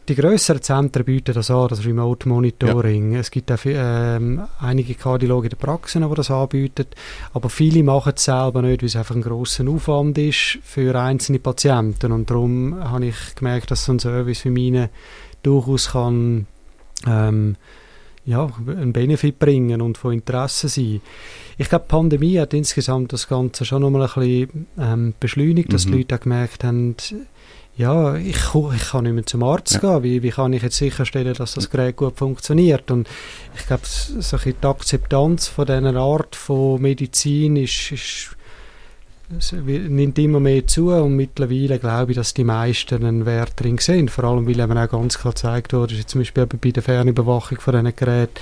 die 0.09 0.15
grösseren 0.15 0.63
Zentren 0.63 1.05
bieten 1.05 1.35
das 1.35 1.51
an, 1.51 1.69
das 1.69 1.85
Remote 1.85 2.29
Monitoring. 2.29 3.15
Es 3.15 3.31
gibt 3.31 3.53
auch 3.53 3.59
ähm, 3.65 4.43
einige 4.59 4.95
Kardiologen 4.95 5.51
in 5.51 5.51
der 5.51 5.65
Praxis, 5.65 6.03
die 6.03 6.15
das 6.15 6.31
anbieten, 6.31 6.87
aber 7.33 7.49
viele 7.49 7.83
machen 7.83 8.15
es 8.17 8.25
selber 8.25 8.63
nicht, 8.63 8.83
weil 8.83 8.89
es 8.89 8.97
einfach 8.97 9.15
ein 9.15 9.23
grosser 9.23 9.67
Aufwand 9.69 10.19
ist 10.19 10.59
für 10.65 10.95
einzelne 11.01 11.39
Patienten 11.39 12.11
und 12.11 12.29
darum 12.29 12.75
habe 12.83 13.07
ich 13.07 13.35
gemerkt, 13.37 13.71
dass 13.71 13.85
so 13.85 13.93
ein 13.93 13.99
Service 14.01 14.45
wie 14.45 14.51
meine 14.51 14.91
durchaus 15.43 15.91
kann 15.91 16.47
ähm, 17.07 17.57
ja, 18.25 18.49
einen 18.67 18.93
Benefit 18.93 19.39
bringen 19.39 19.81
und 19.83 19.99
von 19.99 20.13
Interesse 20.13 20.69
sein. 20.69 21.01
Ich 21.59 21.69
glaube, 21.69 21.87
die 21.89 21.91
Pandemie 21.91 22.39
hat 22.39 22.55
insgesamt 22.55 23.13
das 23.13 23.29
Ganze 23.29 23.65
schon 23.65 23.83
nochmal 23.83 24.03
ein 24.03 24.09
bisschen 24.15 24.67
ähm, 24.79 25.15
beschleunigt, 25.19 25.73
dass 25.73 25.87
Mhm. 25.87 25.91
die 25.91 25.99
Leute 25.99 26.15
auch 26.15 26.21
gemerkt 26.21 26.63
haben, 26.65 26.95
ja, 27.77 28.17
ich, 28.17 28.37
ich 28.37 28.91
kann 28.91 29.05
nicht 29.05 29.15
mehr 29.15 29.27
zum 29.27 29.43
Arzt 29.43 29.75
Ja. 29.75 29.99
gehen. 29.99 30.03
Wie, 30.03 30.23
wie 30.23 30.31
kann 30.31 30.53
ich 30.53 30.63
jetzt 30.63 30.77
sicherstellen, 30.77 31.35
dass 31.35 31.55
das 31.55 31.71
Gerät 31.71 31.97
gut 31.97 32.19
funktioniert? 32.19 32.91
Und 32.91 33.09
ich 33.59 33.67
glaube, 33.67 33.83
so 33.85 34.37
die 34.37 34.55
Akzeptanz 34.63 35.49
von 35.49 35.67
dieser 35.67 35.97
Art 35.97 36.37
von 36.37 36.81
Medizin 36.81 37.57
ist, 37.57 37.93
ist 37.93 38.37
nimmt 39.53 40.19
immer 40.19 40.41
mehr 40.41 40.67
zu 40.67 40.91
und 40.91 41.17
mittlerweile 41.17 41.79
glaube 41.79 42.13
ich, 42.13 42.17
dass 42.17 42.35
die 42.35 42.45
meisten 42.45 43.05
einen 43.05 43.25
Wert 43.25 43.59
drin 43.59 43.79
sehen. 43.79 44.11
Vor 44.11 44.25
allem, 44.25 44.47
weil 44.47 44.61
eben 44.61 44.77
auch 44.77 44.91
ganz 44.91 45.19
klar 45.19 45.33
gezeigt 45.33 45.73
wurde, 45.73 46.07
zum 46.07 46.21
Beispiel 46.21 46.47
bei 46.47 46.71
der 46.71 46.83
Fernüberwachung 46.83 47.59
von 47.59 47.75
diesen 47.75 47.97
Geräten, 47.97 48.35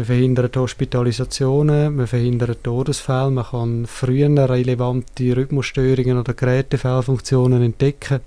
wir 0.00 0.06
verhindern 0.06 0.50
Hospitalisationen, 0.56 1.98
wir 1.98 2.06
verhindern 2.06 2.56
Todesfälle, 2.62 3.30
man 3.30 3.44
kann 3.44 3.86
früher 3.86 4.48
relevante 4.48 5.36
Rhythmusstörungen 5.36 6.16
oder 6.18 6.32
Gerätefehlfunktionen 6.32 7.62
entdecken 7.62 8.20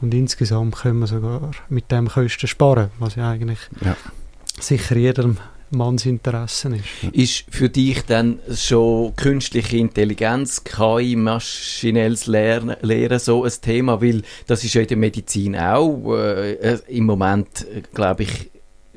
und 0.00 0.12
insgesamt 0.14 0.74
können 0.74 0.98
wir 0.98 1.06
sogar 1.06 1.52
mit 1.68 1.92
dem 1.92 2.08
Kosten 2.08 2.48
sparen, 2.48 2.90
was 2.98 3.14
ja 3.14 3.30
eigentlich 3.30 3.60
Ja. 3.84 3.96
sicher 4.58 4.96
jedem 4.96 5.36
Manns 5.70 6.06
Interessen 6.06 6.74
ist. 6.74 7.14
Ist 7.14 7.44
für 7.48 7.68
dich 7.68 8.02
dann 8.02 8.40
schon 8.52 9.14
künstliche 9.16 9.76
Intelligenz, 9.78 10.64
KI, 10.64 11.16
maschinelles 11.16 12.26
Lernen, 12.26 12.76
Lehren 12.82 13.18
so 13.20 13.44
ein 13.44 13.52
Thema? 13.62 14.02
Weil 14.02 14.22
das 14.48 14.64
ist 14.64 14.74
ja 14.74 14.82
in 14.82 14.88
der 14.88 14.96
Medizin 14.98 15.56
auch 15.56 16.14
äh, 16.14 16.52
äh, 16.54 16.78
im 16.88 17.06
Moment, 17.06 17.64
äh, 17.74 17.80
glaube 17.94 18.24
ich, 18.24 18.51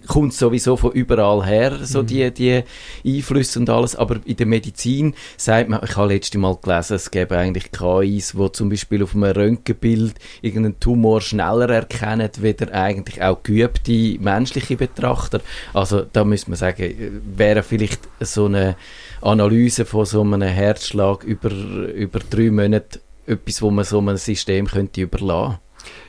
kommt 0.08 0.34
sowieso 0.34 0.78
von 0.78 0.92
überall 0.92 1.46
her, 1.46 1.80
so 1.84 2.02
Mhm. 2.02 2.08
die, 2.08 2.32
die 2.32 2.64
Einflüsse 3.06 3.60
und 3.60 3.70
alles. 3.70 3.96
Aber 3.96 4.20
in 4.26 4.36
der 4.38 4.46
Medizin 4.46 5.14
sagt 5.38 5.70
man, 5.70 5.82
ich 5.84 5.96
habe 5.96 6.14
letztes 6.14 6.40
Mal 6.40 6.58
gelesen, 6.62 6.96
es 6.96 7.12
gäbe 7.12 7.38
eigentlich 7.38 7.72
KIs, 7.72 8.36
wo 8.38 8.48
zum 8.50 8.70
Beispiel 8.70 9.04
auf 9.04 9.16
einem 9.16 9.32
Röntgenbild 9.32 10.16
irgendeinen 10.42 10.80
Tumor 10.80 11.22
schneller 11.22 11.70
erkennen, 11.70 12.30
weder 12.40 12.74
eigentlich 12.74 13.22
auch 13.22 13.44
geübte 13.44 14.18
menschliche 14.20 14.78
Betrachter. 14.78 15.42
Also 15.74 16.04
da 16.12 16.24
müsste 16.24 16.52
man 16.52 16.58
sagen, 16.58 17.22
wäre 17.36 17.64
vielleicht 17.64 18.02
so 18.20 18.46
eine 18.46 18.76
Analyse 19.22 19.86
von 19.86 20.06
so 20.06 20.22
einem 20.22 20.42
Herzschlag 20.42 21.24
über, 21.24 21.50
über 21.50 22.20
drei 22.20 22.52
Monate 22.52 23.00
etwas, 23.28 23.62
wo 23.62 23.72
man 23.72 23.86
so 23.86 24.00
einem 24.00 24.18
System 24.18 24.68
könnte 24.68 25.02
überlassen. 25.02 25.58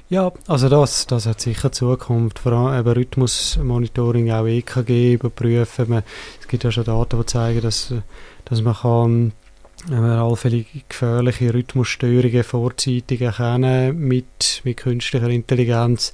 Ja, 0.09 0.33
also 0.47 0.69
das, 0.69 1.07
das 1.07 1.27
hat 1.27 1.41
sicher 1.41 1.73
Zukunft. 1.73 2.39
Vor 2.39 2.53
allem 2.53 2.79
eben 2.79 2.93
Rhythmusmonitoring, 2.95 4.31
auch 4.31 4.47
EKG 4.47 5.15
überprüfen. 5.15 5.89
Man, 5.89 6.03
es 6.41 6.47
gibt 6.47 6.63
ja 6.63 6.71
schon 6.71 6.85
Daten, 6.85 7.19
die 7.19 7.27
zeigen, 7.27 7.61
dass, 7.61 7.93
dass 8.45 8.63
man 8.63 8.75
kann 8.75 9.33
wenn 9.89 10.01
man 10.01 10.19
allfällige 10.19 10.81
gefährliche 10.89 11.53
Rhythmusstörungen 11.53 12.43
vorzeitig 12.45 13.21
erkennen 13.21 13.97
mit, 13.99 14.63
mit 14.65 14.79
künstlicher 14.79 15.29
Intelligenz. 15.29 16.13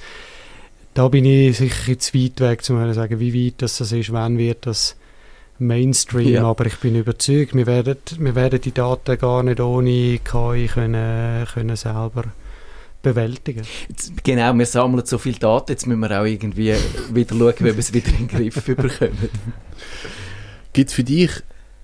Da 0.95 1.09
bin 1.09 1.25
ich 1.25 1.57
sicher 1.57 1.93
jetzt 1.93 2.15
weit 2.15 2.41
weg, 2.41 2.65
zu 2.65 2.77
sagen, 2.93 3.19
wie 3.21 3.47
weit 3.47 3.55
das, 3.59 3.79
das 3.79 3.93
ist, 3.93 4.13
wann 4.13 4.37
wird 4.37 4.67
das 4.67 4.97
Mainstream, 5.59 6.29
Ja. 6.29 6.45
aber 6.45 6.67
ich 6.67 6.77
bin 6.81 6.97
überzeugt, 6.97 7.55
wir 7.55 7.67
werden, 7.67 7.97
wir 8.19 8.35
werden 8.35 8.61
die 8.61 8.73
Daten 8.73 9.17
gar 9.17 9.43
nicht 9.43 9.61
ohne 9.61 10.19
KI 10.19 10.67
können, 10.67 11.47
können 11.47 11.77
selber 11.77 12.25
bewältigen. 13.03 13.63
Jetzt, 13.89 14.25
genau, 14.25 14.55
wir 14.55 14.67
sammeln 14.67 15.05
so 15.05 15.19
viel 15.19 15.35
Daten, 15.35 15.73
jetzt 15.73 15.87
müssen 15.87 16.01
wir 16.01 16.21
auch 16.21 16.25
irgendwie 16.25 16.75
wieder 17.13 17.37
schauen, 17.37 17.55
wie 17.59 17.65
wir 17.65 17.79
es 17.79 17.93
wieder 17.93 18.09
in 18.09 18.29
den 18.29 18.29
Griff 18.29 18.65
bekommen. 18.65 19.31
Gibt 20.73 20.89
es 20.89 20.95
für 20.95 21.05
dich 21.05 21.31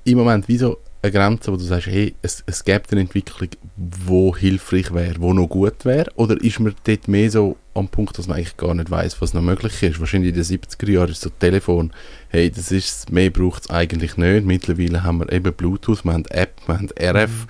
im 0.05 0.19
Moment 0.19 0.49
wie 0.49 0.57
so 0.57 0.79
eine 1.03 1.13
Grenze, 1.13 1.53
wo 1.53 1.57
du 1.57 1.63
sagst, 1.63 1.87
hey, 1.87 2.15
es, 2.23 2.43
es 2.47 2.65
gibt 2.65 2.91
eine 2.91 3.03
Entwicklung, 3.03 3.51
wo 3.77 4.35
hilfreich 4.35 4.93
wäre, 4.93 5.21
wo 5.21 5.33
noch 5.33 5.49
gut 5.49 5.85
wäre? 5.85 6.11
Oder 6.17 6.43
ist 6.43 6.59
man 6.59 6.75
dort 6.85 7.09
mehr 7.09 7.31
so 7.31 7.57
am 7.75 7.89
Punkt, 7.89 8.19
dass 8.19 8.27
man 8.27 8.39
eigentlich 8.39 8.57
gar 8.57 8.75
nicht 8.75 8.91
weiß, 8.91 9.21
was 9.21 9.35
noch 9.35 9.43
möglich 9.43 9.81
ist? 9.83 10.01
Wahrscheinlich 10.01 10.31
in 10.31 10.35
den 10.35 10.45
70er 10.45 10.91
Jahren 10.91 11.11
ist 11.11 11.21
so 11.21 11.31
Telefon, 11.31 11.93
hey, 12.31 12.51
das 12.51 12.73
ist 12.73 13.13
mehr 13.13 13.31
braucht 13.31 13.65
es 13.65 13.71
eigentlich 13.71 14.17
nicht. 14.17 14.45
Mittlerweile 14.45 15.05
haben 15.05 15.21
wir 15.21 15.33
eben 15.33 15.53
Bluetooth, 15.53 16.05
wir 16.05 16.13
haben 16.13 16.25
App, 16.31 16.55
wir 16.67 16.75
haben 16.75 16.89
RF. 17.01 17.47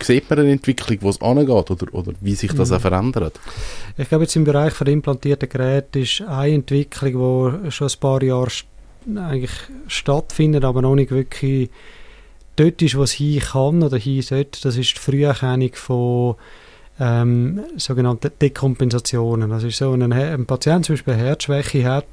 Sieht 0.00 0.28
man 0.30 0.38
eine 0.40 0.52
Entwicklung, 0.52 0.98
wo 1.02 1.08
es 1.10 1.20
angeht 1.20 1.70
oder, 1.70 1.94
oder 1.94 2.12
wie 2.20 2.34
sich 2.34 2.52
das 2.52 2.70
Mhm. 2.70 2.76
auch 2.76 2.80
verändert? 2.80 3.40
Ich 3.96 4.08
glaube, 4.08 4.24
jetzt 4.24 4.36
im 4.36 4.44
Bereich 4.44 4.72
von 4.72 4.86
implantierten 4.86 5.48
Geräten 5.48 6.02
ist 6.02 6.22
eine 6.22 6.54
Entwicklung, 6.54 7.62
die 7.64 7.70
schon 7.70 7.88
ein 7.88 8.00
paar 8.00 8.22
Jahre 8.22 8.50
eigentlich 9.16 9.52
stattfindet, 9.86 10.64
aber 10.64 10.82
noch 10.82 10.94
nicht 10.94 11.10
wirklich 11.10 11.70
dort 12.56 12.82
ist, 12.82 12.96
wo 12.96 13.02
es 13.02 13.12
hin 13.12 13.40
kann 13.40 13.82
oder 13.82 13.98
hin 13.98 14.22
sollte. 14.22 14.60
Das 14.62 14.76
ist 14.76 14.96
die 14.96 15.00
Früherkennung 15.00 15.70
von 15.74 16.34
ähm, 16.98 17.60
sogenannten 17.76 18.30
Dekompensationen. 18.40 19.50
Das 19.50 19.62
ist 19.64 19.76
so, 19.78 19.92
wenn 19.92 20.02
ein, 20.02 20.12
ein 20.12 20.46
Patient 20.46 20.86
zum 20.86 20.94
Beispiel 20.94 21.14
Herzschwäche 21.14 21.84
hat, 21.84 22.06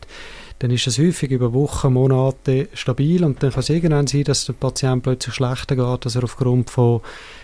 dann 0.59 0.71
ist 0.71 0.87
das 0.87 0.97
häufig 0.97 1.31
über 1.31 1.53
Wochen, 1.53 1.93
Monate 1.93 2.69
stabil 2.73 3.23
und 3.23 3.43
dann 3.43 3.51
kann 3.51 3.59
es 3.59 3.69
irgendwann 3.69 4.07
sein, 4.07 4.23
dass 4.23 4.45
der 4.45 4.53
Patient 4.53 5.03
plötzlich 5.03 5.35
schlechter 5.35 5.75
geht, 5.75 6.05
dass 6.05 6.15
er 6.15 6.23
aufgrund 6.23 6.69
von, 6.69 7.01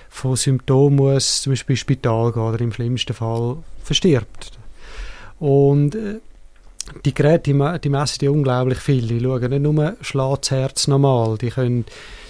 von 0.09 0.35
Symptomen 0.35 0.95
muss, 0.95 1.41
zum 1.41 1.51
Beispiel 1.51 1.73
ins 1.73 1.81
Spital 1.81 2.31
gehen 2.31 2.41
oder 2.41 2.61
im 2.61 2.71
schlimmsten 2.71 3.13
Fall 3.13 3.57
verstirbt. 3.83 4.51
Und 5.39 5.95
äh, 5.95 6.19
die 7.05 7.13
Geräte, 7.13 7.53
die, 7.53 7.79
die 7.79 7.89
messen 7.89 8.25
ja 8.25 8.31
unglaublich 8.31 8.79
viel. 8.79 9.07
Die 9.07 9.19
schauen 9.19 9.49
nicht 9.49 9.61
nur, 9.61 9.95
schlägt 10.01 10.43
das 10.43 10.51
Herz 10.51 10.87
normal, 10.87 11.37
die 11.37 11.49
können 11.49 11.85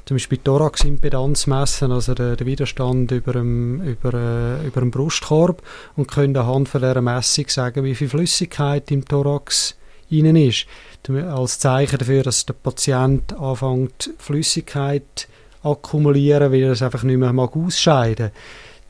zum 0.05 0.15
Beispiel 0.15 0.39
die 0.39 0.43
Thoraximpedanz 0.43 1.47
messen, 1.47 1.91
also 1.91 2.13
den, 2.13 2.35
den 2.35 2.47
Widerstand 2.47 3.11
über 3.11 3.33
dem, 3.33 3.81
über, 3.81 4.13
äh, 4.13 4.67
über 4.67 4.81
dem 4.81 4.91
Brustkorb 4.91 5.61
und 5.95 6.07
können 6.07 6.35
anhand 6.35 6.67
von 6.67 6.81
dieser 6.81 7.01
Messung 7.01 7.45
sagen, 7.47 7.83
wie 7.83 7.95
viel 7.95 8.09
Flüssigkeit 8.09 8.89
im 8.91 9.05
Thorax 9.05 9.75
innen 10.09 10.35
ist. 10.35 10.65
Als 11.07 11.59
Zeichen 11.59 11.97
dafür, 11.97 12.23
dass 12.23 12.45
der 12.45 12.53
Patient 12.53 13.33
anfängt, 13.33 14.11
Flüssigkeit 14.17 15.27
akkumulieren, 15.63 16.51
weil 16.51 16.63
er 16.63 16.71
es 16.71 16.81
einfach 16.81 17.03
nicht 17.03 17.17
mehr 17.17 17.33
mag 17.33 17.55
ausscheiden 17.55 18.31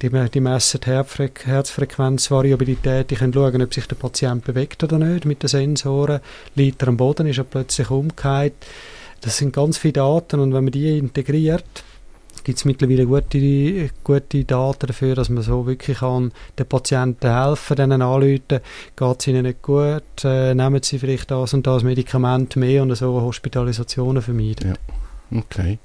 die, 0.02 0.10
die 0.10 0.40
messen 0.40 0.80
die 0.82 0.90
Herzfre 0.90 1.30
Herzfrequenzvariabilität, 1.44 3.12
die 3.12 3.16
können 3.16 3.34
schauen, 3.34 3.62
ob 3.62 3.74
sich 3.74 3.86
der 3.86 3.96
Patient 3.96 4.44
bewegt 4.44 4.84
oder 4.84 4.98
nicht 4.98 5.26
mit 5.26 5.44
den 5.44 5.50
Sensoren. 5.50 6.22
Liegt 6.56 6.82
er 6.82 6.90
am 6.90 6.98
Boden, 6.98 7.28
ist 7.28 7.38
er 7.38 7.44
plötzlich 7.44 7.90
umgekehrt. 7.90 8.54
Das 9.22 9.38
sind 9.38 9.54
ganz 9.54 9.78
viele 9.78 9.94
Daten 9.94 10.40
und 10.40 10.54
wenn 10.54 10.64
man 10.64 10.72
die 10.72 10.98
integriert, 10.98 11.84
gibt 12.44 12.58
es 12.58 12.66
mittlerweile 12.66 13.06
gute, 13.06 13.90
gute 14.04 14.44
Daten 14.44 14.88
dafür, 14.88 15.16
dass 15.16 15.30
man 15.30 15.44
so 15.44 15.66
wirklich 15.66 16.00
kann 16.00 16.32
den 16.58 16.66
Patienten 16.66 17.34
helfen, 17.34 17.76
denen 17.76 18.02
anrufen, 18.02 18.60
geht 18.96 19.20
es 19.20 19.28
ihnen 19.28 19.44
nicht 19.44 19.62
gut, 19.62 20.04
äh, 20.24 20.54
nehmen 20.54 20.82
sie 20.84 21.00
vielleicht 21.00 21.32
das 21.32 21.54
und 21.54 21.68
das 21.68 21.84
Medikament 21.84 22.56
mehr 22.56 22.84
und 22.84 22.96
so 22.96 23.22
Hospitalisationen 23.22 24.22
vermeiden. 24.22 24.76
Okay. 25.36 25.80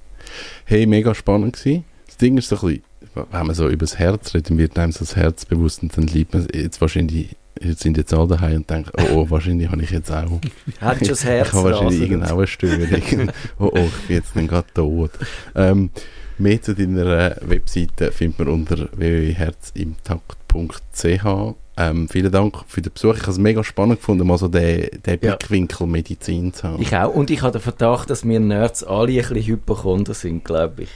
Hey, 0.64 0.86
mega 0.86 1.14
spannend 1.14 1.56
gewesen. 1.56 1.84
Das 2.06 2.16
Ding 2.16 2.36
ist 2.38 2.48
so 2.48 2.56
ein 2.56 2.60
bisschen, 2.60 2.82
wenn 3.30 3.46
man 3.46 3.54
so 3.54 3.68
über 3.68 3.78
das 3.84 3.98
Herz 3.98 4.34
redet, 4.34 4.50
dann 4.50 4.58
wird 4.58 4.78
einem 4.78 4.92
so 4.92 5.00
das 5.00 5.16
Herz 5.16 5.44
bewusst 5.44 5.82
und 5.82 5.96
dann 5.96 6.06
liebt 6.06 6.34
man 6.34 6.46
jetzt 6.52 6.80
wahrscheinlich, 6.80 7.36
jetzt 7.60 7.82
sind 7.82 7.96
jetzt 7.96 8.12
alle 8.14 8.28
daheim 8.28 8.58
und 8.58 8.70
denken, 8.70 8.90
oh, 8.98 9.14
oh 9.14 9.30
wahrscheinlich 9.30 9.70
habe 9.70 9.82
ich 9.82 9.90
jetzt 9.90 10.10
auch, 10.10 10.40
Hat 10.80 10.98
schon 10.98 11.08
das 11.08 11.24
Herz 11.24 11.48
ich 11.48 11.54
habe 11.54 11.70
wahrscheinlich 11.70 12.00
irgendeine 12.00 12.32
eine 12.32 12.46
Störung. 12.46 13.30
oh, 13.58 13.70
oh, 13.72 13.78
ich 13.78 14.06
bin 14.06 14.16
jetzt 14.16 14.34
dann 14.34 14.46
gerade 14.46 14.66
tot. 14.74 15.10
Ähm, 15.54 15.90
mehr 16.38 16.60
zu 16.62 16.74
deiner 16.74 17.06
äh, 17.06 17.36
Webseite 17.42 18.10
findet 18.12 18.38
man 18.40 18.48
unter 18.48 18.88
www.herzimtakt.ch. 18.92 21.54
Ähm, 21.76 22.08
vielen 22.08 22.30
Dank 22.30 22.58
für 22.68 22.80
den 22.82 22.92
Besuch. 22.92 23.14
Ich 23.16 23.22
habe 23.22 23.32
es 23.32 23.38
mega 23.38 23.64
spannend 23.64 23.98
gefunden, 23.98 24.24
mal 24.26 24.38
so 24.38 24.46
den, 24.46 24.88
den 25.04 25.18
Ja. 25.22 25.34
Blickwinkel 25.36 25.86
Medizin 25.88 26.52
zu 26.54 26.68
haben. 26.68 26.80
Ich 26.82 26.94
auch. 26.94 27.12
Und 27.12 27.30
ich 27.30 27.42
habe 27.42 27.50
den 27.52 27.60
Verdacht, 27.62 28.10
dass 28.10 28.24
wir 28.26 28.38
Nerds 28.38 28.84
alle 28.84 29.10
ein 29.12 29.16
bisschen 29.16 29.42
Hypochonder 29.42 30.14
sind, 30.14 30.44
glaube 30.44 30.84
ich. 30.84 30.90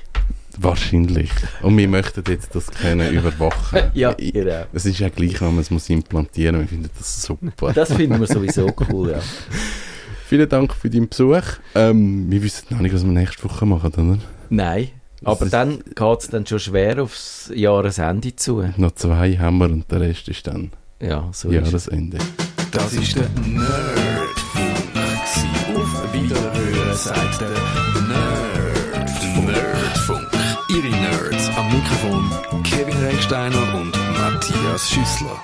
Wahrscheinlich. 0.61 1.31
Und 1.63 1.77
wir 1.77 1.89
möchten 1.89 2.23
jetzt 2.29 2.55
das 2.55 2.71
können 2.71 3.13
überwachen. 3.13 3.91
Ja, 3.95 4.13
genau. 4.13 4.67
Es 4.73 4.87
ist 4.87 4.99
ja 5.01 5.09
gleich, 5.09 5.41
wenn 5.41 5.51
man 5.51 5.59
es 5.61 5.71
muss 5.71 5.89
implantieren 5.91 6.55
muss. 6.57 6.65
Wir 6.65 6.69
finden 6.69 6.91
das 6.97 7.23
super. 7.23 7.73
Das 7.73 7.93
finden 7.93 8.21
wir 8.21 8.27
sowieso 8.29 8.73
cool, 8.91 9.11
ja. 9.11 9.21
Vielen 10.27 10.49
Dank 10.49 10.75
für 10.75 10.91
deinen 10.91 11.09
Besuch. 11.09 11.43
Ähm, 11.75 12.31
wir 12.31 12.41
wissen 12.43 12.67
noch 12.71 12.81
nicht, 12.81 12.95
was 12.95 13.05
wir 13.05 13.13
nächste 13.13 13.43
Woche 13.45 13.67
machen, 13.67 13.93
oder? 13.95 14.19
Nein. 14.51 14.89
Aber 15.25 15.47
dann 15.47 15.79
geht 15.95 16.19
es 16.21 16.29
dann 16.29 16.47
schon 16.47 16.61
schwer 16.61 17.03
aufs 17.03 17.51
Jahresende 17.55 18.35
zu. 18.37 18.65
Noch 18.77 18.93
zwei 18.93 19.37
haben 19.37 19.59
wir 19.59 19.67
und 19.67 19.91
der 19.91 20.01
Rest 20.01 20.29
ist 20.29 20.47
dann 20.47 20.71
Ja, 21.01 21.29
so. 21.33 21.51
Jahresende. 21.51 22.19
Das 22.71 22.93
ist 22.93 23.17
der 23.17 23.29
Nerdfunk. 23.45 24.69
Auf 25.77 26.13
Wiederhören 26.15 26.97
sagt 26.97 27.41
der 27.41 27.49
Nerd. 27.49 29.47
Nerdfunk. 29.47 30.29
Ihre 30.71 30.89
Nerds 30.91 31.49
am 31.57 31.67
Mikrofon 31.73 32.63
Kevin 32.63 32.97
Recksteiner 33.05 33.75
und 33.75 33.93
Matthias 34.19 34.91
Schüssler. 34.91 35.37